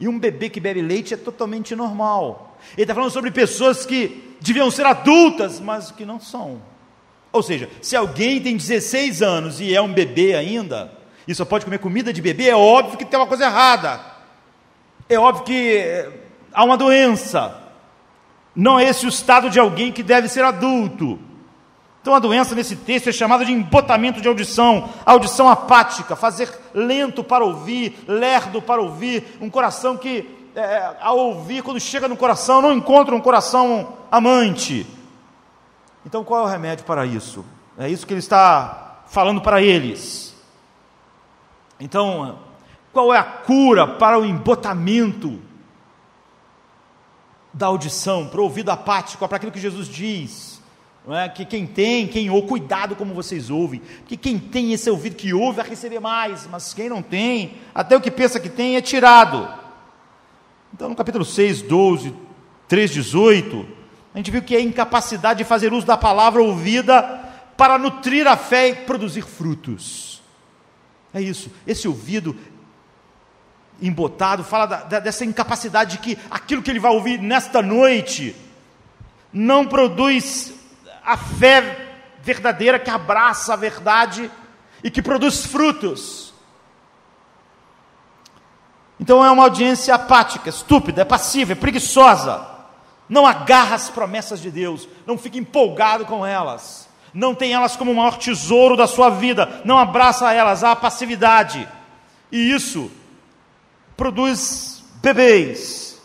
[0.00, 2.58] E um bebê que bebe leite é totalmente normal.
[2.72, 6.60] Ele está falando sobre pessoas que deviam ser adultas, mas que não são.
[7.32, 10.92] Ou seja, se alguém tem 16 anos e é um bebê ainda,
[11.26, 14.00] e só pode comer comida de bebê, é óbvio que tem uma coisa errada.
[15.08, 16.08] É óbvio que eh,
[16.52, 17.56] há uma doença.
[18.54, 21.18] Não é esse o estado de alguém que deve ser adulto.
[22.00, 27.22] Então a doença nesse texto é chamada de embotamento de audição, audição apática, fazer lento
[27.22, 32.62] para ouvir, lerdo para ouvir, um coração que, é, ao ouvir, quando chega no coração,
[32.62, 34.86] não encontra um coração amante.
[36.04, 37.44] Então qual é o remédio para isso?
[37.78, 40.34] É isso que ele está falando para eles.
[41.78, 42.38] Então,
[42.92, 45.40] qual é a cura para o embotamento
[47.52, 50.60] da audição, para o ouvido apático, para aquilo que Jesus diz?
[51.06, 51.28] Não é?
[51.28, 55.32] Que quem tem, quem ouve, cuidado como vocês ouvem, que quem tem esse ouvido que
[55.32, 58.82] ouve vai receber mais, mas quem não tem, até o que pensa que tem é
[58.82, 59.48] tirado.
[60.72, 62.14] Então, no capítulo 6, 12,
[62.68, 63.66] 3, 18,
[64.14, 67.02] a gente viu que é incapacidade de fazer uso da palavra ouvida
[67.56, 70.22] para nutrir a fé e produzir frutos.
[71.12, 72.36] É isso, esse ouvido
[73.80, 78.36] embotado fala da, da, dessa incapacidade de que aquilo que ele vai ouvir nesta noite
[79.32, 80.52] não produz
[81.04, 84.30] a fé verdadeira que abraça a verdade
[84.82, 86.34] e que produz frutos.
[88.98, 92.49] Então é uma audiência apática, estúpida, é passiva, é preguiçosa.
[93.10, 97.90] Não agarra as promessas de Deus, não fica empolgado com elas, não tem elas como
[97.90, 101.68] o maior tesouro da sua vida, não abraça elas, há passividade.
[102.30, 102.88] E isso
[103.96, 106.00] produz bebês.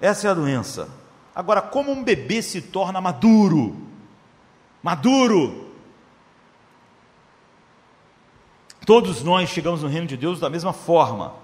[0.00, 0.88] Essa é a doença.
[1.32, 3.76] Agora, como um bebê se torna maduro?
[4.82, 5.72] Maduro.
[8.84, 11.43] Todos nós chegamos no reino de Deus da mesma forma.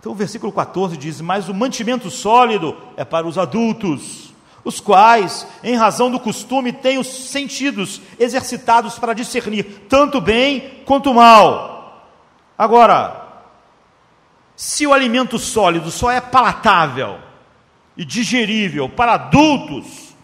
[0.00, 4.32] Então o versículo 14 diz: Mas o mantimento sólido é para os adultos,
[4.64, 11.12] os quais, em razão do costume, têm os sentidos exercitados para discernir tanto bem quanto
[11.12, 12.08] mal.
[12.56, 13.44] Agora,
[14.56, 17.18] se o alimento sólido só é palatável
[17.96, 20.14] e digerível para adultos,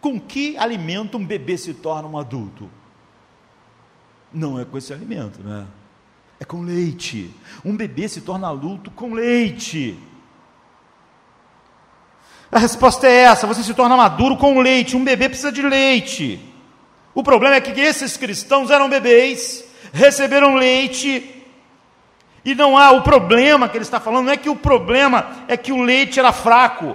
[0.00, 2.70] com que alimento um bebê se torna um adulto?
[4.32, 5.66] Não é com esse alimento, né?
[6.38, 7.30] É com leite.
[7.64, 9.98] Um bebê se torna adulto com leite.
[12.50, 14.96] A resposta é essa: você se torna maduro com leite.
[14.96, 16.40] Um bebê precisa de leite.
[17.14, 21.36] O problema é que esses cristãos eram bebês, receberam leite,
[22.44, 25.56] e não há o problema que ele está falando, não é que o problema é
[25.56, 26.94] que o leite era fraco,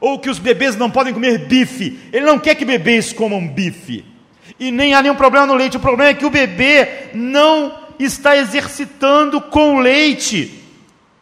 [0.00, 2.00] ou que os bebês não podem comer bife.
[2.12, 4.04] Ele não quer que bebês comam bife.
[4.58, 8.36] E nem há nenhum problema no leite, o problema é que o bebê não está
[8.36, 10.62] exercitando com leite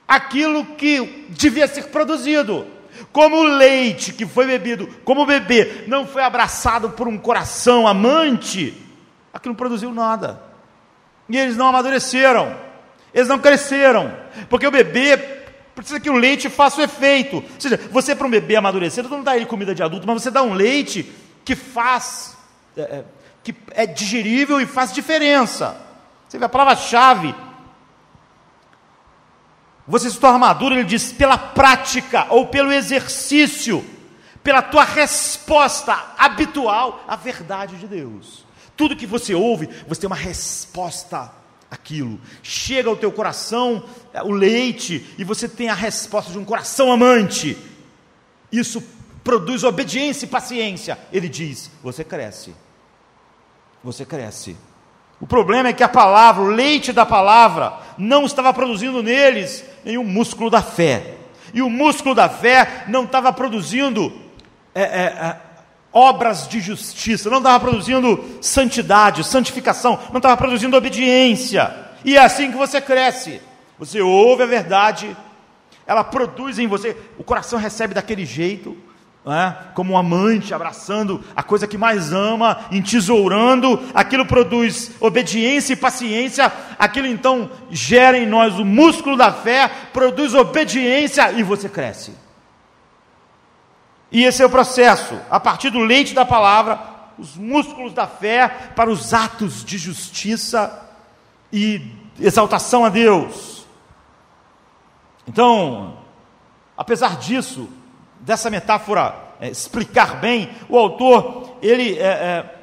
[0.07, 2.67] aquilo que devia ser produzido.
[3.13, 7.87] Como o leite que foi bebido, como o bebê não foi abraçado por um coração
[7.87, 8.75] amante,
[9.33, 10.41] aquilo não produziu nada.
[11.29, 12.57] E eles não amadureceram,
[13.13, 14.15] eles não cresceram,
[14.49, 15.17] porque o bebê
[15.75, 17.37] precisa que o leite faça o efeito.
[17.37, 20.23] Ou seja, você para um bebê amadurecer, você não dá ele comida de adulto, mas
[20.23, 21.11] você dá um leite
[21.45, 22.37] que faz,
[22.77, 23.05] é, é
[23.43, 25.77] que é digerível e faz diferença.
[26.33, 27.35] Você vê a palavra-chave.
[29.87, 33.85] Você se torna maduro, ele diz, pela prática ou pelo exercício,
[34.43, 38.47] pela tua resposta habitual à verdade de Deus.
[38.75, 41.31] Tudo que você ouve, você tem uma resposta
[41.71, 42.19] àquilo.
[42.43, 46.91] Chega ao teu coração é, o leite e você tem a resposta de um coração
[46.91, 47.59] amante.
[48.51, 48.83] Isso
[49.23, 50.99] produz obediência e paciência.
[51.13, 52.55] Ele diz: você cresce
[53.83, 54.57] você cresce.
[55.23, 60.03] O problema é que a palavra, o leite da palavra, não estava produzindo neles nenhum
[60.03, 61.15] músculo da fé.
[61.55, 64.13] E o músculo da fé não estava produzindo
[64.75, 65.37] é, é, é,
[65.93, 71.73] obras de justiça, não estava produzindo santidade, santificação, não estava produzindo obediência.
[72.05, 73.41] E é assim que você cresce.
[73.79, 75.17] Você ouve a verdade,
[75.87, 78.77] ela produz em você, o coração recebe daquele jeito,
[79.27, 79.55] é?
[79.75, 86.53] como um amante abraçando a coisa que mais ama, entesourando, aquilo produz obediência e paciência,
[86.79, 92.17] aquilo então gera em nós o músculo da fé, produz obediência e você cresce.
[94.11, 96.79] E esse é o processo, a partir do leite da palavra,
[97.17, 100.81] os músculos da fé para os atos de justiça
[101.53, 103.65] e exaltação a Deus.
[105.27, 105.99] Então,
[106.77, 107.69] apesar disso,
[108.23, 112.55] dessa metáfora é, explicar bem, o autor ele, é, é,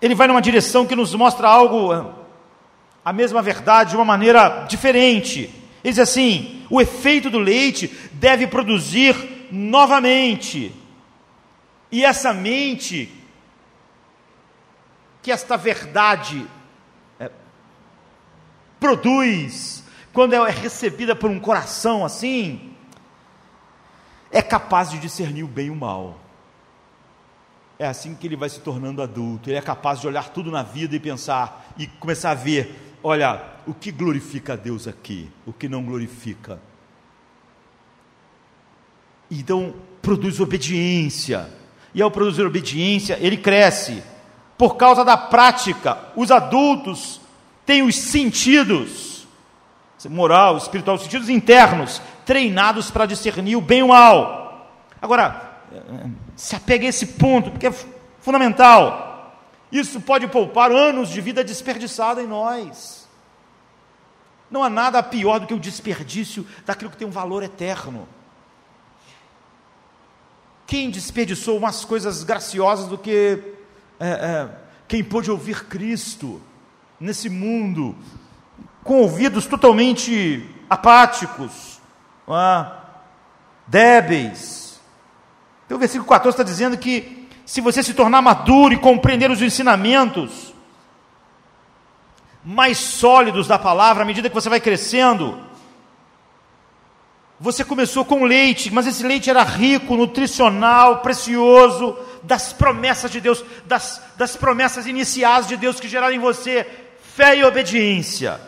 [0.00, 2.04] ele vai numa direção que nos mostra algo, é,
[3.04, 5.50] a mesma verdade, de uma maneira diferente.
[5.82, 10.74] Ele diz assim: o efeito do leite deve produzir novamente.
[11.90, 13.10] E essa mente,
[15.22, 16.46] que esta verdade
[17.18, 17.30] é,
[18.78, 19.82] produz,
[20.12, 22.75] quando é recebida por um coração assim,
[24.30, 26.18] é capaz de discernir o bem e o mal.
[27.78, 29.50] É assim que ele vai se tornando adulto.
[29.50, 33.42] Ele é capaz de olhar tudo na vida e pensar e começar a ver: olha,
[33.66, 36.60] o que glorifica a Deus aqui, o que não glorifica.
[39.30, 41.50] Então, produz obediência.
[41.94, 44.02] E ao produzir obediência, ele cresce.
[44.56, 47.20] Por causa da prática, os adultos
[47.64, 49.16] têm os sentidos
[50.08, 54.68] moral, espiritual, os sentidos internos, treinados para discernir o bem e o mal.
[55.00, 55.60] Agora,
[56.34, 57.74] se apegue a esse ponto, porque é
[58.20, 59.32] fundamental.
[59.70, 63.08] Isso pode poupar anos de vida desperdiçada em nós.
[64.50, 68.08] Não há nada pior do que o desperdício daquilo que tem um valor eterno.
[70.66, 73.40] Quem desperdiçou umas coisas graciosas do que
[74.00, 74.48] é, é,
[74.88, 76.40] quem pôde ouvir Cristo
[76.98, 77.94] nesse mundo,
[78.82, 81.75] com ouvidos totalmente apáticos,
[82.34, 82.66] é?
[83.66, 84.80] débeis.
[85.64, 89.42] Então, o versículo 14 está dizendo que se você se tornar maduro e compreender os
[89.42, 90.54] ensinamentos
[92.44, 95.40] mais sólidos da palavra, à medida que você vai crescendo,
[97.38, 103.44] você começou com leite, mas esse leite era rico, nutricional, precioso, das promessas de Deus,
[103.66, 106.66] das, das promessas iniciais de Deus que geraram em você
[107.14, 108.40] fé e obediência.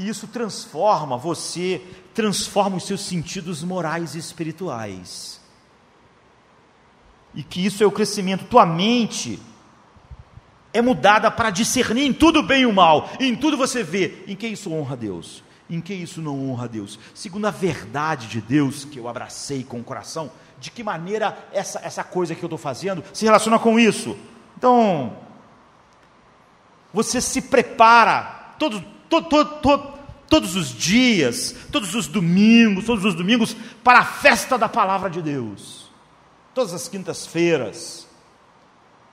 [0.00, 1.82] E isso transforma você,
[2.14, 5.38] transforma os seus sentidos morais e espirituais.
[7.34, 8.46] E que isso é o crescimento.
[8.46, 9.38] Tua mente
[10.72, 13.10] é mudada para discernir em tudo bem e o mal.
[13.20, 16.64] em tudo você vê em que isso honra a Deus em que isso não honra
[16.64, 16.98] a Deus?
[17.14, 21.78] Segundo a verdade de Deus, que eu abracei com o coração, de que maneira essa,
[21.84, 24.16] essa coisa que eu estou fazendo se relaciona com isso?
[24.58, 25.16] Então,
[26.92, 29.92] você se prepara todo, todo, todo,
[30.28, 35.20] todos os dias, todos os domingos, todos os domingos, para a festa da palavra de
[35.20, 35.90] Deus.
[36.54, 38.06] Todas as quintas-feiras.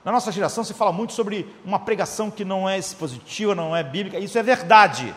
[0.06, 3.84] Na nossa geração se fala muito sobre uma pregação que não é expositiva, não é
[3.84, 5.14] bíblica, isso é verdade.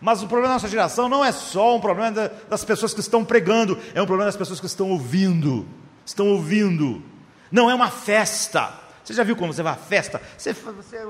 [0.00, 3.24] Mas o problema da nossa geração não é só um problema das pessoas que estão
[3.24, 5.66] pregando, é um problema das pessoas que estão ouvindo.
[6.04, 7.02] Estão ouvindo.
[7.50, 8.74] Não é uma festa.
[9.04, 10.20] Você já viu como você vai à festa?
[10.36, 11.06] Você, você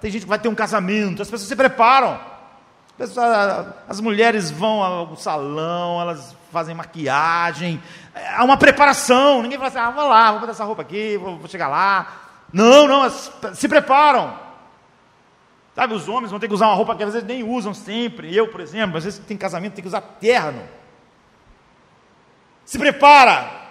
[0.00, 2.35] tem gente que vai ter um casamento, as pessoas se preparam.
[3.88, 7.82] As mulheres vão ao salão, elas fazem maquiagem,
[8.34, 9.42] há uma preparação.
[9.42, 12.22] Ninguém fala assim, ah, vou lá, vou botar essa roupa aqui, vou, vou chegar lá.
[12.52, 14.46] Não, não, se preparam.
[15.74, 18.34] Sabe, os homens vão ter que usar uma roupa que às vezes nem usam sempre.
[18.34, 20.62] Eu, por exemplo, às vezes tem casamento, tem que usar terno.
[22.64, 23.66] Se prepara.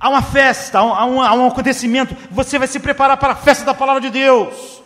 [0.00, 2.16] Há uma festa, há um, há um acontecimento.
[2.30, 4.82] Você vai se preparar para a festa da palavra de Deus.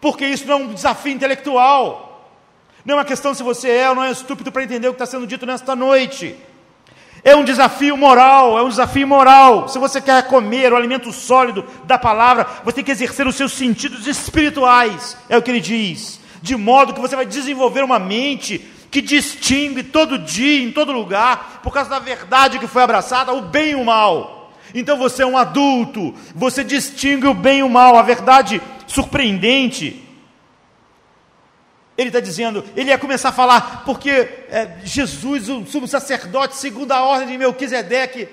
[0.00, 2.07] Porque isso não é um desafio intelectual.
[2.84, 5.02] Não é uma questão se você é ou não é estúpido para entender o que
[5.02, 6.36] está sendo dito nesta noite.
[7.24, 9.68] É um desafio moral, é um desafio moral.
[9.68, 13.52] Se você quer comer o alimento sólido da palavra, você tem que exercer os seus
[13.52, 16.20] sentidos espirituais, é o que ele diz.
[16.40, 21.60] De modo que você vai desenvolver uma mente que distingue todo dia, em todo lugar,
[21.62, 24.52] por causa da verdade que foi abraçada, o bem e o mal.
[24.74, 27.96] Então você é um adulto, você distingue o bem e o mal.
[27.96, 30.07] A verdade surpreendente
[31.98, 36.92] ele está dizendo, ele ia começar a falar, porque é, Jesus, o sumo sacerdote, segundo
[36.92, 38.28] a ordem de Melquisedeque.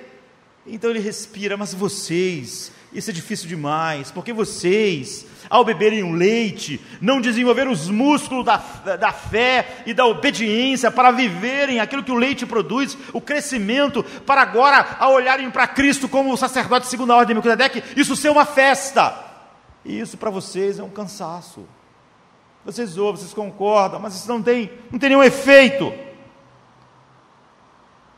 [0.67, 6.79] Então ele respira, mas vocês, isso é difícil demais, porque vocês, ao beberem o leite,
[7.01, 8.57] não desenvolveram os músculos da,
[8.97, 14.43] da fé e da obediência para viverem aquilo que o leite produz, o crescimento, para
[14.43, 18.29] agora, ao olharem para Cristo como o sacerdote segundo a ordem de Melquisedeque, isso ser
[18.29, 19.23] uma festa.
[19.83, 21.65] E isso para vocês é um cansaço.
[22.65, 25.93] Vocês ouvem, vocês concordam, mas isso não tem, não tem nenhum efeito.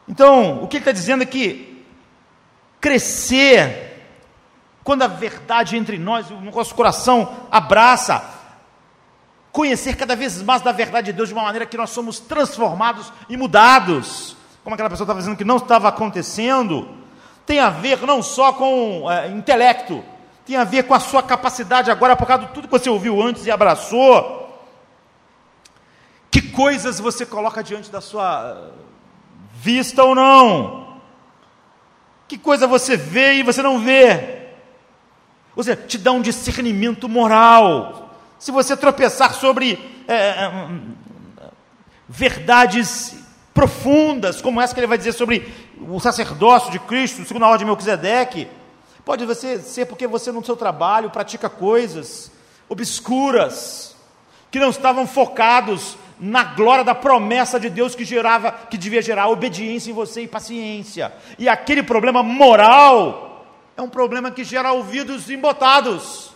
[0.08, 1.86] Então, o que ele está dizendo é que
[2.80, 4.08] crescer,
[4.86, 8.24] quando a verdade entre nós, o nosso coração abraça,
[9.52, 13.12] conhecer cada vez mais da verdade de Deus de uma maneira que nós somos transformados
[13.28, 16.88] e mudados, como aquela pessoa estava dizendo que não estava acontecendo,
[17.46, 20.04] tem a ver não só com é, intelecto,
[20.48, 23.22] tem a ver com a sua capacidade agora, por causa de tudo que você ouviu
[23.22, 24.66] antes e abraçou.
[26.32, 28.72] Que coisas você coloca diante da sua
[29.56, 31.02] vista ou não?
[32.30, 34.48] Que coisa você vê e você não vê?
[35.54, 38.16] Ou seja, te dá um discernimento moral.
[38.40, 39.78] Se você tropeçar sobre
[40.08, 40.80] é, é,
[42.08, 43.18] verdades
[43.54, 47.66] profundas, como essa que ele vai dizer sobre o sacerdócio de Cristo, segundo a ordem
[47.66, 48.48] de Melquisedeque,
[49.08, 52.30] Pode você ser porque você no seu trabalho pratica coisas
[52.68, 53.96] obscuras,
[54.52, 59.30] que não estavam focados na glória da promessa de Deus que gerava, que devia gerar
[59.30, 61.14] obediência em você e paciência.
[61.40, 63.46] E aquele problema moral
[63.78, 66.34] é um problema que gera ouvidos embotados.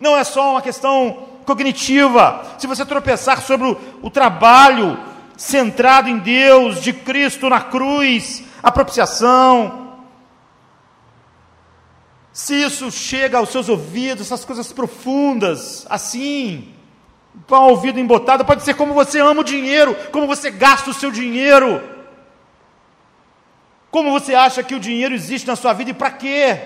[0.00, 2.56] Não é só uma questão cognitiva.
[2.58, 4.98] Se você tropeçar sobre o, o trabalho
[5.36, 9.85] centrado em Deus, de Cristo na cruz, a propiciação,
[12.36, 16.68] se isso chega aos seus ouvidos, essas coisas profundas, assim,
[17.46, 20.92] com o ouvido embotado, pode ser como você ama o dinheiro, como você gasta o
[20.92, 21.82] seu dinheiro.
[23.90, 26.60] Como você acha que o dinheiro existe na sua vida e para quê?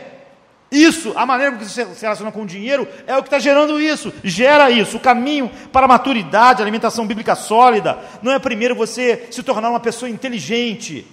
[0.72, 3.80] Isso, a maneira como você se relaciona com o dinheiro é o que está gerando
[3.80, 4.96] isso, gera isso.
[4.96, 9.78] O caminho para a maturidade, alimentação bíblica sólida, não é primeiro você se tornar uma
[9.78, 11.06] pessoa inteligente,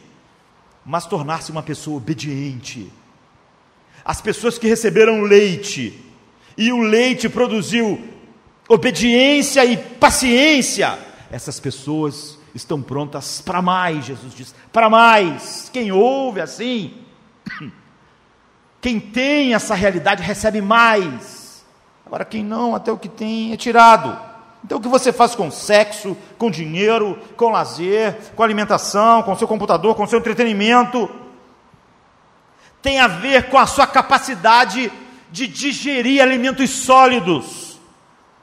[0.84, 2.92] mas tornar-se uma pessoa obediente.
[4.08, 6.02] As pessoas que receberam leite,
[6.58, 8.02] e o leite produziu
[8.70, 10.98] obediência e paciência,
[11.30, 15.70] essas pessoas estão prontas para mais, Jesus diz, para mais.
[15.74, 16.94] Quem ouve assim,
[18.80, 21.66] quem tem essa realidade recebe mais.
[22.06, 24.18] Agora, quem não, até o que tem é tirado.
[24.64, 29.50] Então, o que você faz com sexo, com dinheiro, com lazer, com alimentação, com seu
[29.50, 31.27] computador, com seu entretenimento,
[32.82, 34.92] tem a ver com a sua capacidade
[35.32, 37.80] de digerir alimentos sólidos,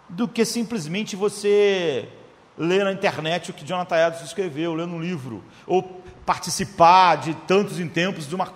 [0.08, 2.08] do que simplesmente você
[2.56, 7.80] ler na internet o que Jonathan Edwards escreveu, ler no livro, ou participar de tantos
[7.80, 8.52] em tempos de uma.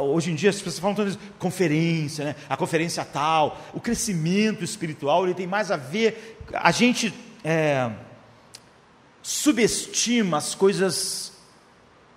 [0.00, 2.36] Hoje em dia as pessoas falam tanto de conferência, né?
[2.48, 3.58] a conferência tal.
[3.72, 6.38] O crescimento espiritual ele tem mais a ver.
[6.52, 7.14] A gente
[7.44, 7.90] é,
[9.22, 11.32] subestima as coisas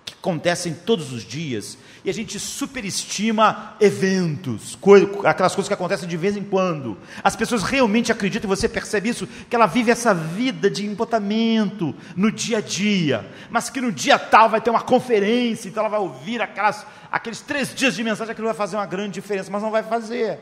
[0.04, 4.76] que acontecem todos os dias e a gente superestima eventos,
[5.24, 6.98] aquelas coisas que acontecem de vez em quando.
[7.22, 11.94] As pessoas realmente acreditam, e você percebe isso, que ela vive essa vida de empotamento
[12.16, 15.90] no dia a dia, mas que no dia tal vai ter uma conferência, então ela
[15.90, 19.62] vai ouvir aquelas, aqueles três dias de mensagem, aquilo vai fazer uma grande diferença, mas
[19.62, 20.40] não vai fazer,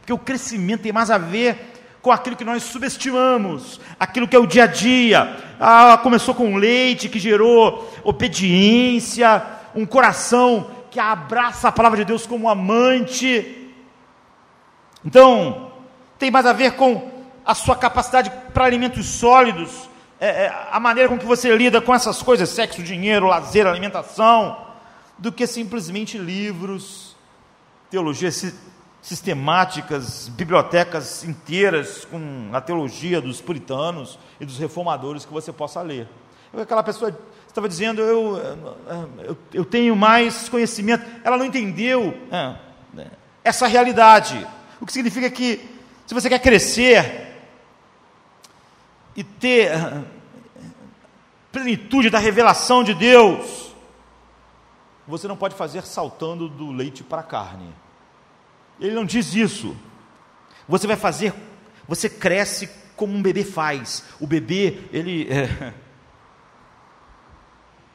[0.00, 4.38] porque o crescimento tem mais a ver com aquilo que nós subestimamos, aquilo que é
[4.38, 5.36] o dia a dia.
[5.58, 9.42] Ah, começou com leite que gerou obediência,
[9.74, 13.72] um coração que abraça a palavra de Deus como amante.
[15.04, 15.72] Então,
[16.18, 17.10] tem mais a ver com
[17.44, 19.88] a sua capacidade para alimentos sólidos,
[20.20, 24.66] é, é, a maneira com que você lida com essas coisas, sexo, dinheiro, lazer, alimentação,
[25.16, 27.16] do que simplesmente livros,
[27.90, 28.54] teologias
[29.00, 36.08] sistemáticas, bibliotecas inteiras com a teologia dos puritanos e dos reformadores que você possa ler.
[36.52, 37.16] Aquela pessoa
[37.58, 38.36] estava dizendo, eu,
[39.18, 41.04] eu, eu, tenho mais conhecimento.
[41.24, 43.06] Ela não entendeu é,
[43.42, 44.46] essa realidade.
[44.80, 45.68] O que significa que,
[46.06, 47.34] se você quer crescer
[49.16, 50.04] e ter é,
[51.50, 53.74] plenitude da revelação de Deus,
[55.06, 57.74] você não pode fazer saltando do leite para a carne.
[58.78, 59.76] Ele não diz isso.
[60.68, 61.34] Você vai fazer,
[61.88, 64.04] você cresce como um bebê faz.
[64.20, 65.26] O bebê, ele.
[65.28, 65.87] É,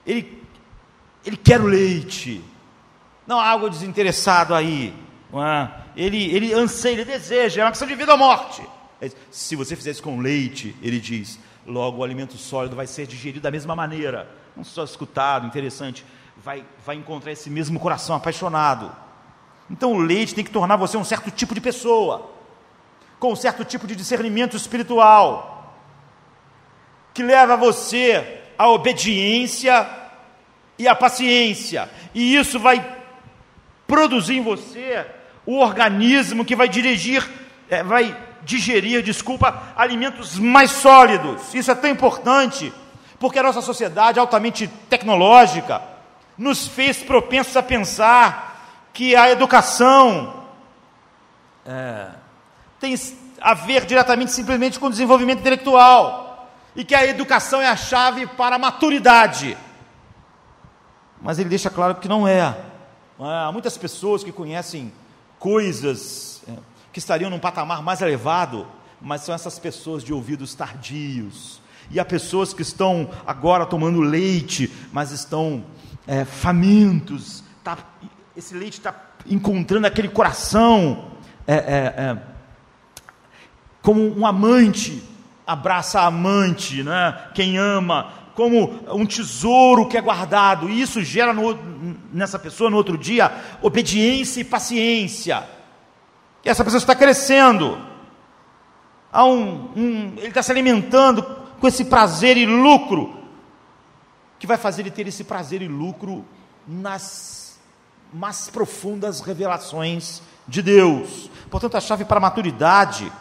[0.06, 0.44] ele,
[1.26, 2.44] ele quer o leite,
[3.26, 4.94] não há algo desinteressado aí,
[5.34, 5.70] é?
[5.96, 8.62] ele, ele anseia, ele deseja, é uma questão de vida ou morte.
[9.02, 13.08] É se você fizer isso com leite, ele diz, logo o alimento sólido vai ser
[13.08, 16.06] digerido da mesma maneira, não só escutado, interessante,
[16.38, 18.96] vai, vai encontrar esse mesmo coração apaixonado.
[19.70, 22.30] Então o leite tem que tornar você um certo tipo de pessoa,
[23.20, 25.74] com um certo tipo de discernimento espiritual,
[27.14, 29.88] que leva você a obediência
[30.78, 31.90] e a paciência.
[32.14, 32.86] E isso vai
[33.88, 35.06] produzir em você
[35.46, 37.28] o organismo que vai dirigir,
[37.70, 41.54] é, vai digerir, desculpa, alimentos mais sólidos.
[41.54, 42.74] Isso é tão importante,
[43.20, 45.82] porque a nossa sociedade altamente tecnológica
[46.38, 50.44] nos fez propensos a pensar que a educação
[51.66, 52.08] é,
[52.80, 52.96] tem
[53.40, 56.23] a ver diretamente simplesmente com o desenvolvimento intelectual
[56.76, 59.58] e que a educação é a chave para a maturidade.
[61.22, 62.56] Mas ele deixa claro que não é.
[63.20, 64.92] Há muitas pessoas que conhecem
[65.40, 66.54] coisas é,
[66.92, 68.68] que estariam num patamar mais elevado,
[69.00, 71.62] mas são essas pessoas de ouvidos tardios.
[71.92, 75.64] E há pessoas que estão agora tomando leite, mas estão
[76.08, 77.44] é, famintos.
[77.64, 77.78] Tá,
[78.36, 78.96] esse leite está
[79.26, 81.12] encontrando aquele coração
[81.46, 82.18] é, é, é
[83.82, 85.04] como um amante
[85.46, 87.30] abraça a amante, né?
[87.34, 91.58] quem ama, como um tesouro que é guardado, e isso gera no,
[92.12, 93.32] nessa pessoa no outro dia
[93.62, 95.44] obediência e paciência.
[96.44, 97.78] E essa pessoa está crescendo,
[99.14, 101.22] Há um, um, ele está se alimentando
[101.60, 103.16] com esse prazer e lucro,
[104.40, 106.26] que vai fazer ele ter esse prazer e lucro
[106.68, 107.60] nas
[108.12, 111.30] mais profundas revelações de Deus.
[111.52, 113.12] Portanto, a chave para a maturidade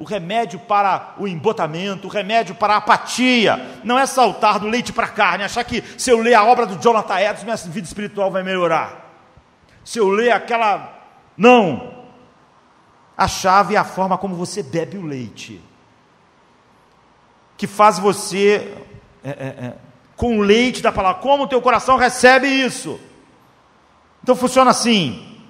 [0.00, 4.94] o remédio para o embotamento, o remédio para a apatia, não é saltar do leite
[4.94, 7.86] para a carne, achar que se eu ler a obra do Jonathan Edwards, minha vida
[7.86, 9.12] espiritual vai melhorar.
[9.84, 10.98] Se eu ler aquela.
[11.36, 12.00] Não!
[13.14, 15.60] A chave é a forma como você bebe o leite,
[17.58, 18.74] que faz você,
[19.22, 19.32] é, é,
[19.66, 19.74] é,
[20.16, 22.98] com o leite da palavra, como o teu coração recebe isso.
[24.22, 25.42] Então funciona assim: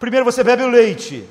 [0.00, 1.28] primeiro você bebe o leite,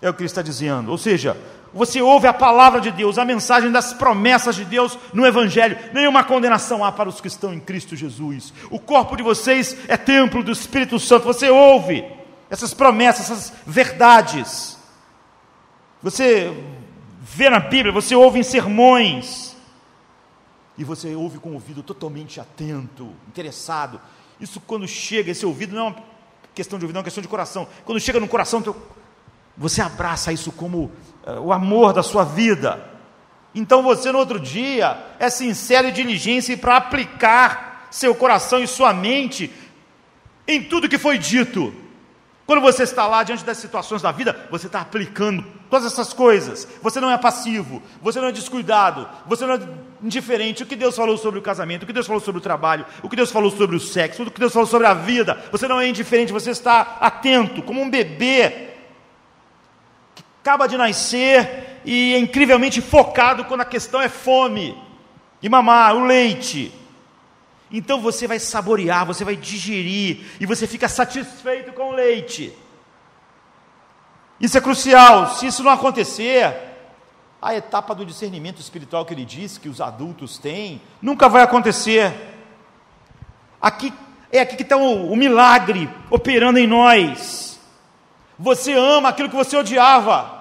[0.00, 1.36] é o que ele está dizendo, ou seja,
[1.72, 5.78] você ouve a palavra de Deus, a mensagem das promessas de Deus no Evangelho.
[5.92, 8.52] Nenhuma condenação há para os que estão em Cristo Jesus.
[8.70, 11.26] O corpo de vocês é templo do Espírito Santo.
[11.26, 12.04] Você ouve
[12.48, 14.76] essas promessas, essas verdades.
[16.02, 16.52] Você
[17.20, 19.56] vê na Bíblia, você ouve em sermões.
[20.76, 24.00] E você ouve com o ouvido totalmente atento, interessado.
[24.40, 25.96] Isso quando chega, esse ouvido não é uma
[26.52, 27.68] questão de ouvido, é uma questão de coração.
[27.84, 28.62] Quando chega no coração,
[29.60, 30.90] você abraça isso como
[31.26, 32.82] uh, o amor da sua vida.
[33.54, 38.94] Então você no outro dia é sincero e diligente para aplicar seu coração e sua
[38.94, 39.52] mente
[40.48, 41.74] em tudo que foi dito.
[42.46, 46.66] Quando você está lá diante das situações da vida, você está aplicando todas essas coisas.
[46.80, 49.60] Você não é passivo, você não é descuidado, você não é
[50.02, 50.62] indiferente.
[50.62, 53.10] O que Deus falou sobre o casamento, o que Deus falou sobre o trabalho, o
[53.10, 55.38] que Deus falou sobre o sexo, o que Deus falou sobre a vida.
[55.52, 58.69] Você não é indiferente, você está atento, como um bebê
[60.40, 64.76] acaba de nascer e é incrivelmente focado quando a questão é fome
[65.42, 66.72] e mamar, o leite.
[67.70, 72.52] Então você vai saborear, você vai digerir e você fica satisfeito com o leite.
[74.40, 75.34] Isso é crucial.
[75.34, 76.56] Se isso não acontecer,
[77.40, 82.12] a etapa do discernimento espiritual que ele diz que os adultos têm nunca vai acontecer.
[83.60, 83.92] Aqui
[84.32, 87.49] é aqui que está o, o milagre operando em nós.
[88.40, 90.40] Você ama aquilo que você odiava.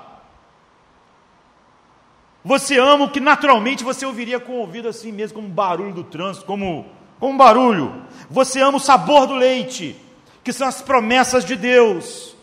[2.45, 5.93] Você ama o que naturalmente você ouviria com o ouvido assim mesmo, como um barulho
[5.93, 6.85] do trânsito, como,
[7.19, 8.01] como um barulho.
[8.29, 9.97] Você ama o sabor do leite,
[10.45, 12.37] que são as promessas de Deus,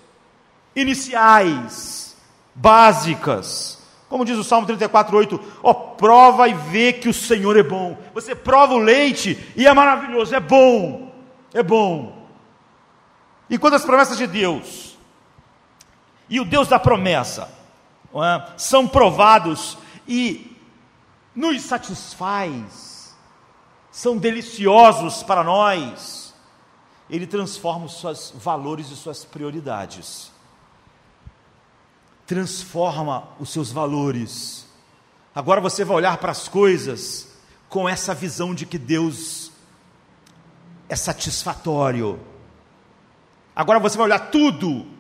[0.74, 2.14] iniciais,
[2.54, 3.82] básicas.
[4.10, 7.96] Como diz o Salmo 34,8: Ó, oh, prova e vê que o Senhor é bom.
[8.12, 11.10] Você prova o leite e é maravilhoso, é bom,
[11.54, 12.28] é bom.
[13.48, 14.95] E quando as promessas de Deus
[16.28, 17.52] e o Deus da promessa
[18.14, 20.56] é, são provados e
[21.34, 23.14] nos satisfaz,
[23.90, 26.34] são deliciosos para nós,
[27.08, 30.32] ele transforma os seus valores e suas prioridades.
[32.26, 34.66] Transforma os seus valores.
[35.34, 37.36] Agora você vai olhar para as coisas
[37.68, 39.52] com essa visão de que Deus
[40.88, 42.18] é satisfatório.
[43.54, 44.95] Agora você vai olhar tudo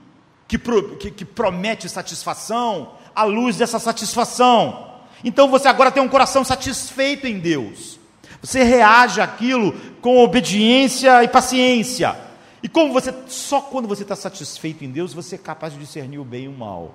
[0.48, 4.94] que, pro, que, que promete satisfação à luz dessa satisfação.
[5.24, 7.98] Então você agora tem um coração satisfeito em Deus.
[8.40, 12.16] Você reage àquilo com obediência e paciência.
[12.62, 16.18] E como você só quando você está satisfeito em Deus, você é capaz de discernir
[16.18, 16.94] o bem e o mal.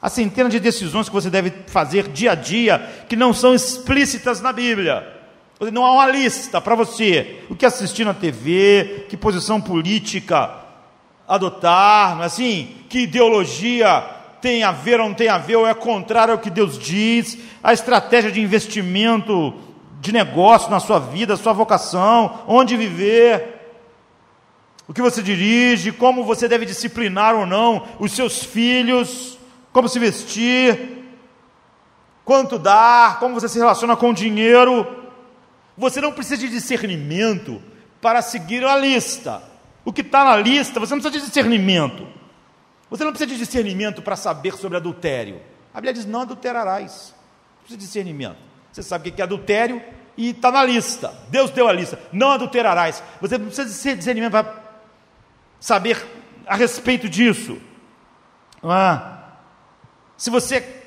[0.00, 4.40] Há centenas de decisões que você deve fazer dia a dia que não são explícitas
[4.40, 5.14] na Bíblia.
[5.72, 7.42] Não há uma lista para você.
[7.48, 10.65] O que assistir na TV, que posição política
[11.26, 12.76] adotar, não é assim?
[12.88, 14.04] Que ideologia
[14.40, 17.38] tem a ver ou não tem a ver, ou é contrário ao que Deus diz,
[17.62, 19.54] a estratégia de investimento,
[20.00, 23.56] de negócio na sua vida, sua vocação, onde viver,
[24.88, 29.36] o que você dirige, como você deve disciplinar ou não os seus filhos,
[29.72, 31.04] como se vestir,
[32.24, 34.86] quanto dar, como você se relaciona com o dinheiro.
[35.76, 37.60] Você não precisa de discernimento
[38.00, 39.42] para seguir a lista.
[39.86, 42.08] O que está na lista, você não precisa de discernimento.
[42.90, 45.40] Você não precisa de discernimento para saber sobre adultério.
[45.72, 47.14] A Bíblia diz: não adulterarás.
[47.52, 48.36] Não precisa de discernimento.
[48.72, 49.80] Você sabe o que é adultério
[50.16, 51.14] e está na lista.
[51.28, 52.00] Deus deu a lista.
[52.12, 53.00] Não adulterarás.
[53.20, 54.60] Você não precisa de discernimento para
[55.60, 56.04] saber
[56.48, 57.56] a respeito disso.
[58.64, 59.36] Ah,
[60.16, 60.82] se você,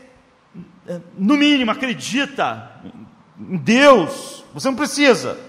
[1.18, 2.82] no mínimo, acredita
[3.40, 5.49] em Deus, você não precisa.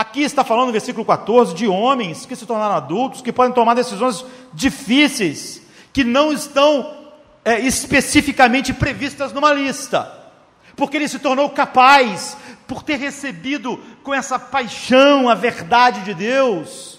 [0.00, 3.74] Aqui está falando no versículo 14 de homens que se tornaram adultos, que podem tomar
[3.74, 5.60] decisões difíceis,
[5.92, 6.90] que não estão
[7.44, 10.10] é, especificamente previstas numa lista,
[10.74, 12.34] porque ele se tornou capaz,
[12.66, 16.98] por ter recebido com essa paixão a verdade de Deus,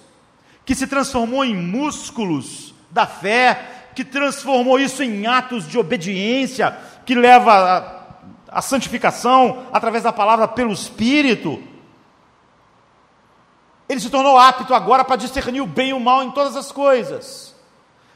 [0.64, 7.16] que se transformou em músculos da fé, que transformou isso em atos de obediência, que
[7.16, 11.71] leva a santificação através da palavra pelo Espírito
[13.92, 16.72] ele se tornou apto agora para discernir o bem e o mal em todas as
[16.72, 17.54] coisas.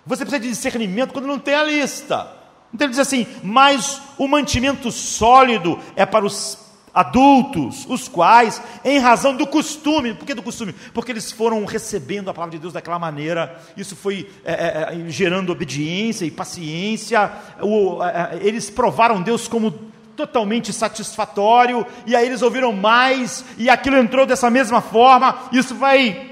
[0.06, 2.32] Você precisa de discernimento quando não tem a lista.
[2.74, 6.58] Então ele diz assim: mas o mantimento sólido é para os
[6.94, 10.72] adultos, os quais, em razão do costume, por que do costume?
[10.94, 15.10] Porque eles foram recebendo a palavra de Deus daquela maneira, isso foi é, é, é
[15.10, 22.26] gerando obediência e paciência, o, é, é, eles provaram Deus como totalmente satisfatório, e aí
[22.26, 26.32] eles ouviram mais, e aquilo entrou dessa mesma forma, isso vai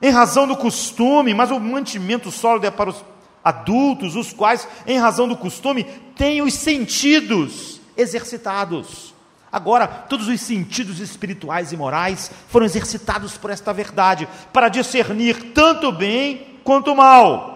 [0.00, 3.04] em razão do costume, mas o mantimento sólido é para os
[3.44, 5.84] adultos, os quais, em razão do costume,
[6.16, 9.14] têm os sentidos exercitados.
[9.50, 15.92] Agora, todos os sentidos espirituais e morais foram exercitados por esta verdade, para discernir tanto
[15.92, 17.52] bem quanto mal.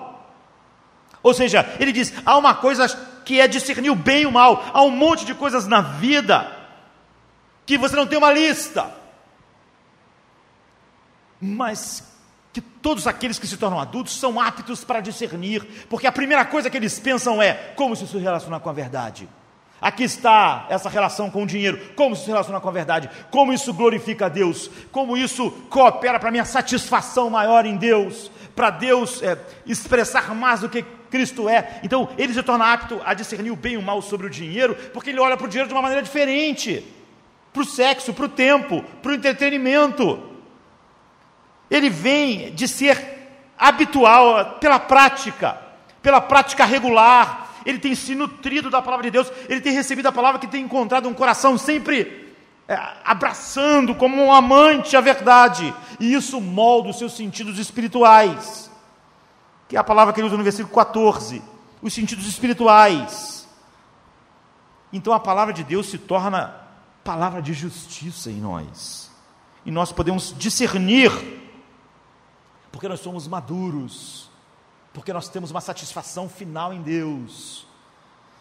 [1.23, 2.87] Ou seja, ele diz: há uma coisa
[3.27, 6.57] que é discernir o bem e o mal, há um monte de coisas na vida
[7.67, 8.89] que você não tem uma lista,
[11.41, 12.05] mas
[12.53, 16.71] que todos aqueles que se tornam adultos são aptos para discernir, porque a primeira coisa
[16.71, 19.29] que eles pensam é como se isso relacionar com a verdade.
[19.81, 23.75] Aqui está essa relação com o dinheiro, como se relaciona com a verdade, como isso
[23.75, 29.37] glorifica a Deus, como isso coopera para minha satisfação maior em Deus, para Deus é,
[29.67, 31.81] expressar mais do que Cristo é.
[31.83, 34.75] Então ele se torna apto a discernir o bem e o mal sobre o dinheiro,
[34.93, 36.85] porque ele olha para o dinheiro de uma maneira diferente
[37.53, 40.23] para o sexo, para o tempo, para o entretenimento.
[41.71, 43.17] Ele vem de ser
[43.59, 45.59] habitual, pela prática,
[46.03, 47.51] pela prática regular.
[47.65, 50.63] Ele tem se nutrido da palavra de Deus, ele tem recebido a palavra que tem
[50.63, 52.27] encontrado um coração sempre
[52.69, 58.71] é, abraçando como um amante a verdade, e isso molda os seus sentidos espirituais,
[59.69, 61.43] que é a palavra que ele usa no versículo 14,
[61.83, 63.49] os sentidos espirituais.
[64.93, 66.55] Então a palavra de Deus se torna
[67.03, 69.11] palavra de justiça em nós,
[69.65, 71.11] e nós podemos discernir
[72.77, 74.29] porque nós somos maduros,
[74.93, 77.67] porque nós temos uma satisfação final em Deus.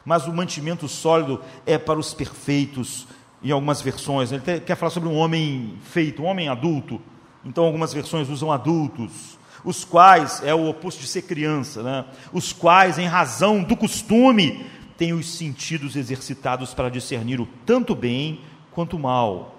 [0.03, 3.07] Mas o mantimento sólido é para os perfeitos,
[3.41, 4.33] em algumas versões.
[4.33, 7.01] Ele quer falar sobre um homem feito, um homem adulto.
[7.45, 12.05] Então, algumas versões usam adultos, os quais é o oposto de ser criança, né?
[12.31, 14.65] Os quais, em razão do costume,
[14.95, 19.55] têm os sentidos exercitados para discernir o tanto bem quanto mal.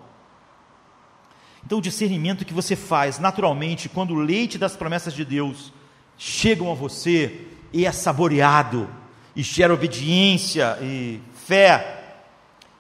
[1.65, 5.73] Então, o discernimento que você faz naturalmente quando o leite das promessas de Deus
[6.17, 8.89] chegam a você e é saboreado,
[9.35, 12.05] e gera obediência e fé,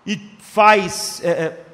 [0.06, 1.66] e faz é, é,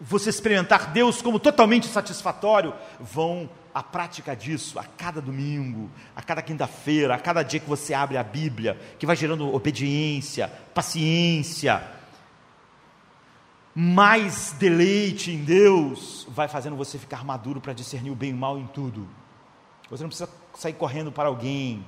[0.00, 3.48] você experimentar Deus como totalmente satisfatório, vão
[3.78, 8.16] a prática disso a cada domingo, a cada quinta-feira, a cada dia que você abre
[8.16, 11.80] a Bíblia, que vai gerando obediência, paciência,
[13.72, 18.36] mais deleite em Deus vai fazendo você ficar maduro para discernir o bem e o
[18.36, 19.08] mal em tudo.
[19.88, 21.86] Você não precisa sair correndo para alguém.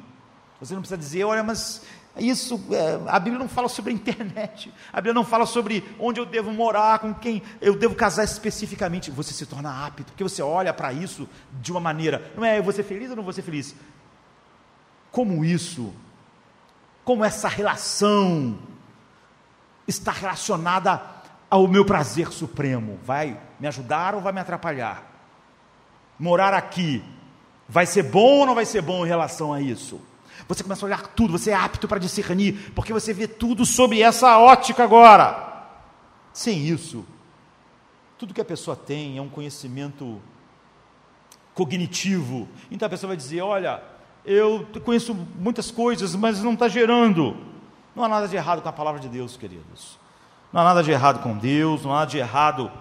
[0.61, 1.85] Você não precisa dizer, olha, mas
[2.19, 4.73] isso, é, a Bíblia não fala sobre a internet.
[4.93, 9.11] A Bíblia não fala sobre onde eu devo morar, com quem eu devo casar especificamente.
[9.11, 11.29] Você se torna apto, porque você olha para isso
[11.61, 13.75] de uma maneira, não é eu vou ser feliz ou não vou ser feliz?
[15.13, 15.93] Como isso,
[17.05, 18.59] como essa relação
[19.87, 21.01] está relacionada
[21.51, 22.99] ao meu prazer supremo.
[23.05, 25.05] Vai me ajudar ou vai me atrapalhar?
[26.19, 27.03] Morar aqui
[27.69, 30.01] vai ser bom ou não vai ser bom em relação a isso?
[30.51, 34.03] Você começa a olhar tudo, você é apto para discernir, porque você vê tudo sobre
[34.03, 35.69] essa ótica agora.
[36.33, 37.07] Sem isso,
[38.19, 40.21] tudo que a pessoa tem é um conhecimento
[41.55, 42.49] cognitivo.
[42.69, 43.81] Então a pessoa vai dizer: Olha,
[44.25, 47.37] eu conheço muitas coisas, mas não está gerando.
[47.95, 50.01] Não há nada de errado com a palavra de Deus, queridos.
[50.53, 52.73] Não há nada de errado com Deus, não há nada de errado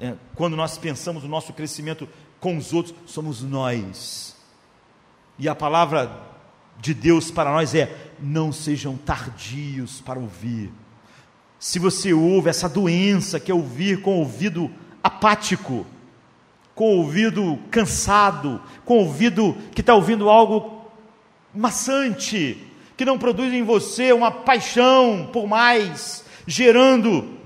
[0.00, 2.08] é, quando nós pensamos o nosso crescimento
[2.40, 4.36] com os outros, somos nós.
[5.38, 6.34] E a palavra
[6.78, 10.72] de Deus para nós é: não sejam tardios para ouvir.
[11.58, 14.70] Se você ouve essa doença que é ouvir com o ouvido
[15.02, 15.86] apático,
[16.74, 20.90] com o ouvido cansado, com o ouvido que está ouvindo algo
[21.54, 22.62] maçante,
[22.96, 27.36] que não produz em você uma paixão por mais, gerando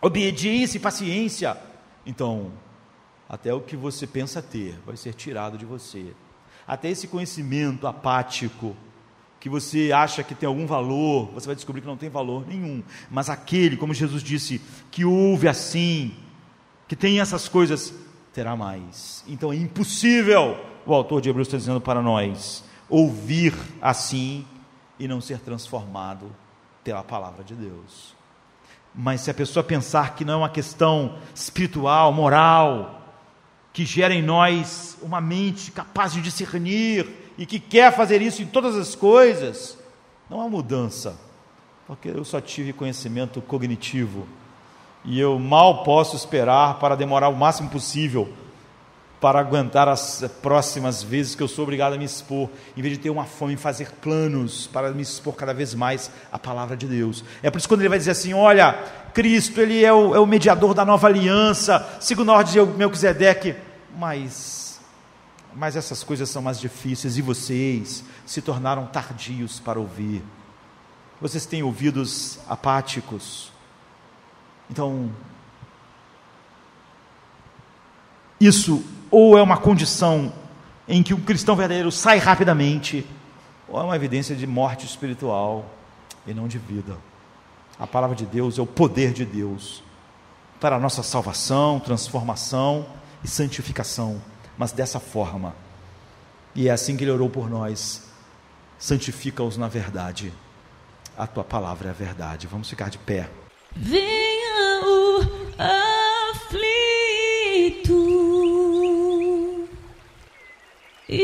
[0.00, 1.56] obediência e paciência,
[2.04, 2.52] então,
[3.28, 6.12] até o que você pensa ter vai ser tirado de você.
[6.68, 8.76] Até esse conhecimento apático,
[9.40, 12.82] que você acha que tem algum valor, você vai descobrir que não tem valor nenhum.
[13.10, 16.14] Mas aquele, como Jesus disse, que ouve assim,
[16.86, 17.94] que tem essas coisas,
[18.34, 19.24] terá mais.
[19.26, 24.44] Então é impossível, o autor de Hebreus está dizendo para nós, ouvir assim
[24.98, 26.30] e não ser transformado
[26.84, 28.14] pela palavra de Deus.
[28.94, 32.97] Mas se a pessoa pensar que não é uma questão espiritual, moral,
[33.78, 37.06] que gera em nós uma mente capaz de discernir
[37.38, 39.78] e que quer fazer isso em todas as coisas,
[40.28, 41.16] não há mudança,
[41.86, 44.26] porque eu só tive conhecimento cognitivo
[45.04, 48.28] e eu mal posso esperar para demorar o máximo possível
[49.20, 53.00] para aguentar as próximas vezes que eu sou obrigado a me expor, em vez de
[53.00, 56.86] ter uma fome em fazer planos para me expor cada vez mais à palavra de
[56.86, 57.24] Deus.
[57.42, 58.72] É por isso que quando ele vai dizer assim: olha,
[59.12, 63.56] Cristo, ele é o, é o mediador da nova aliança, segundo a ordem de Melquisedeque,
[63.96, 64.78] mas
[65.54, 70.22] mas essas coisas são mais difíceis e vocês se tornaram tardios para ouvir.
[71.20, 73.50] Vocês têm ouvidos apáticos.
[74.70, 75.10] Então,
[78.40, 80.32] isso ou é uma condição
[80.86, 83.06] em que um cristão verdadeiro sai rapidamente,
[83.66, 85.66] ou é uma evidência de morte espiritual
[86.26, 86.96] e não de vida.
[87.78, 89.82] A palavra de Deus é o poder de Deus
[90.60, 92.86] para a nossa salvação, transformação
[93.28, 94.20] santificação,
[94.56, 95.54] mas dessa forma.
[96.54, 98.02] E é assim que ele orou por nós.
[98.78, 100.32] Santifica-os na verdade.
[101.16, 102.46] A tua palavra é a verdade.
[102.46, 103.28] Vamos ficar de pé.
[103.76, 105.20] Venha o
[106.32, 106.78] aflito
[111.08, 111.18] e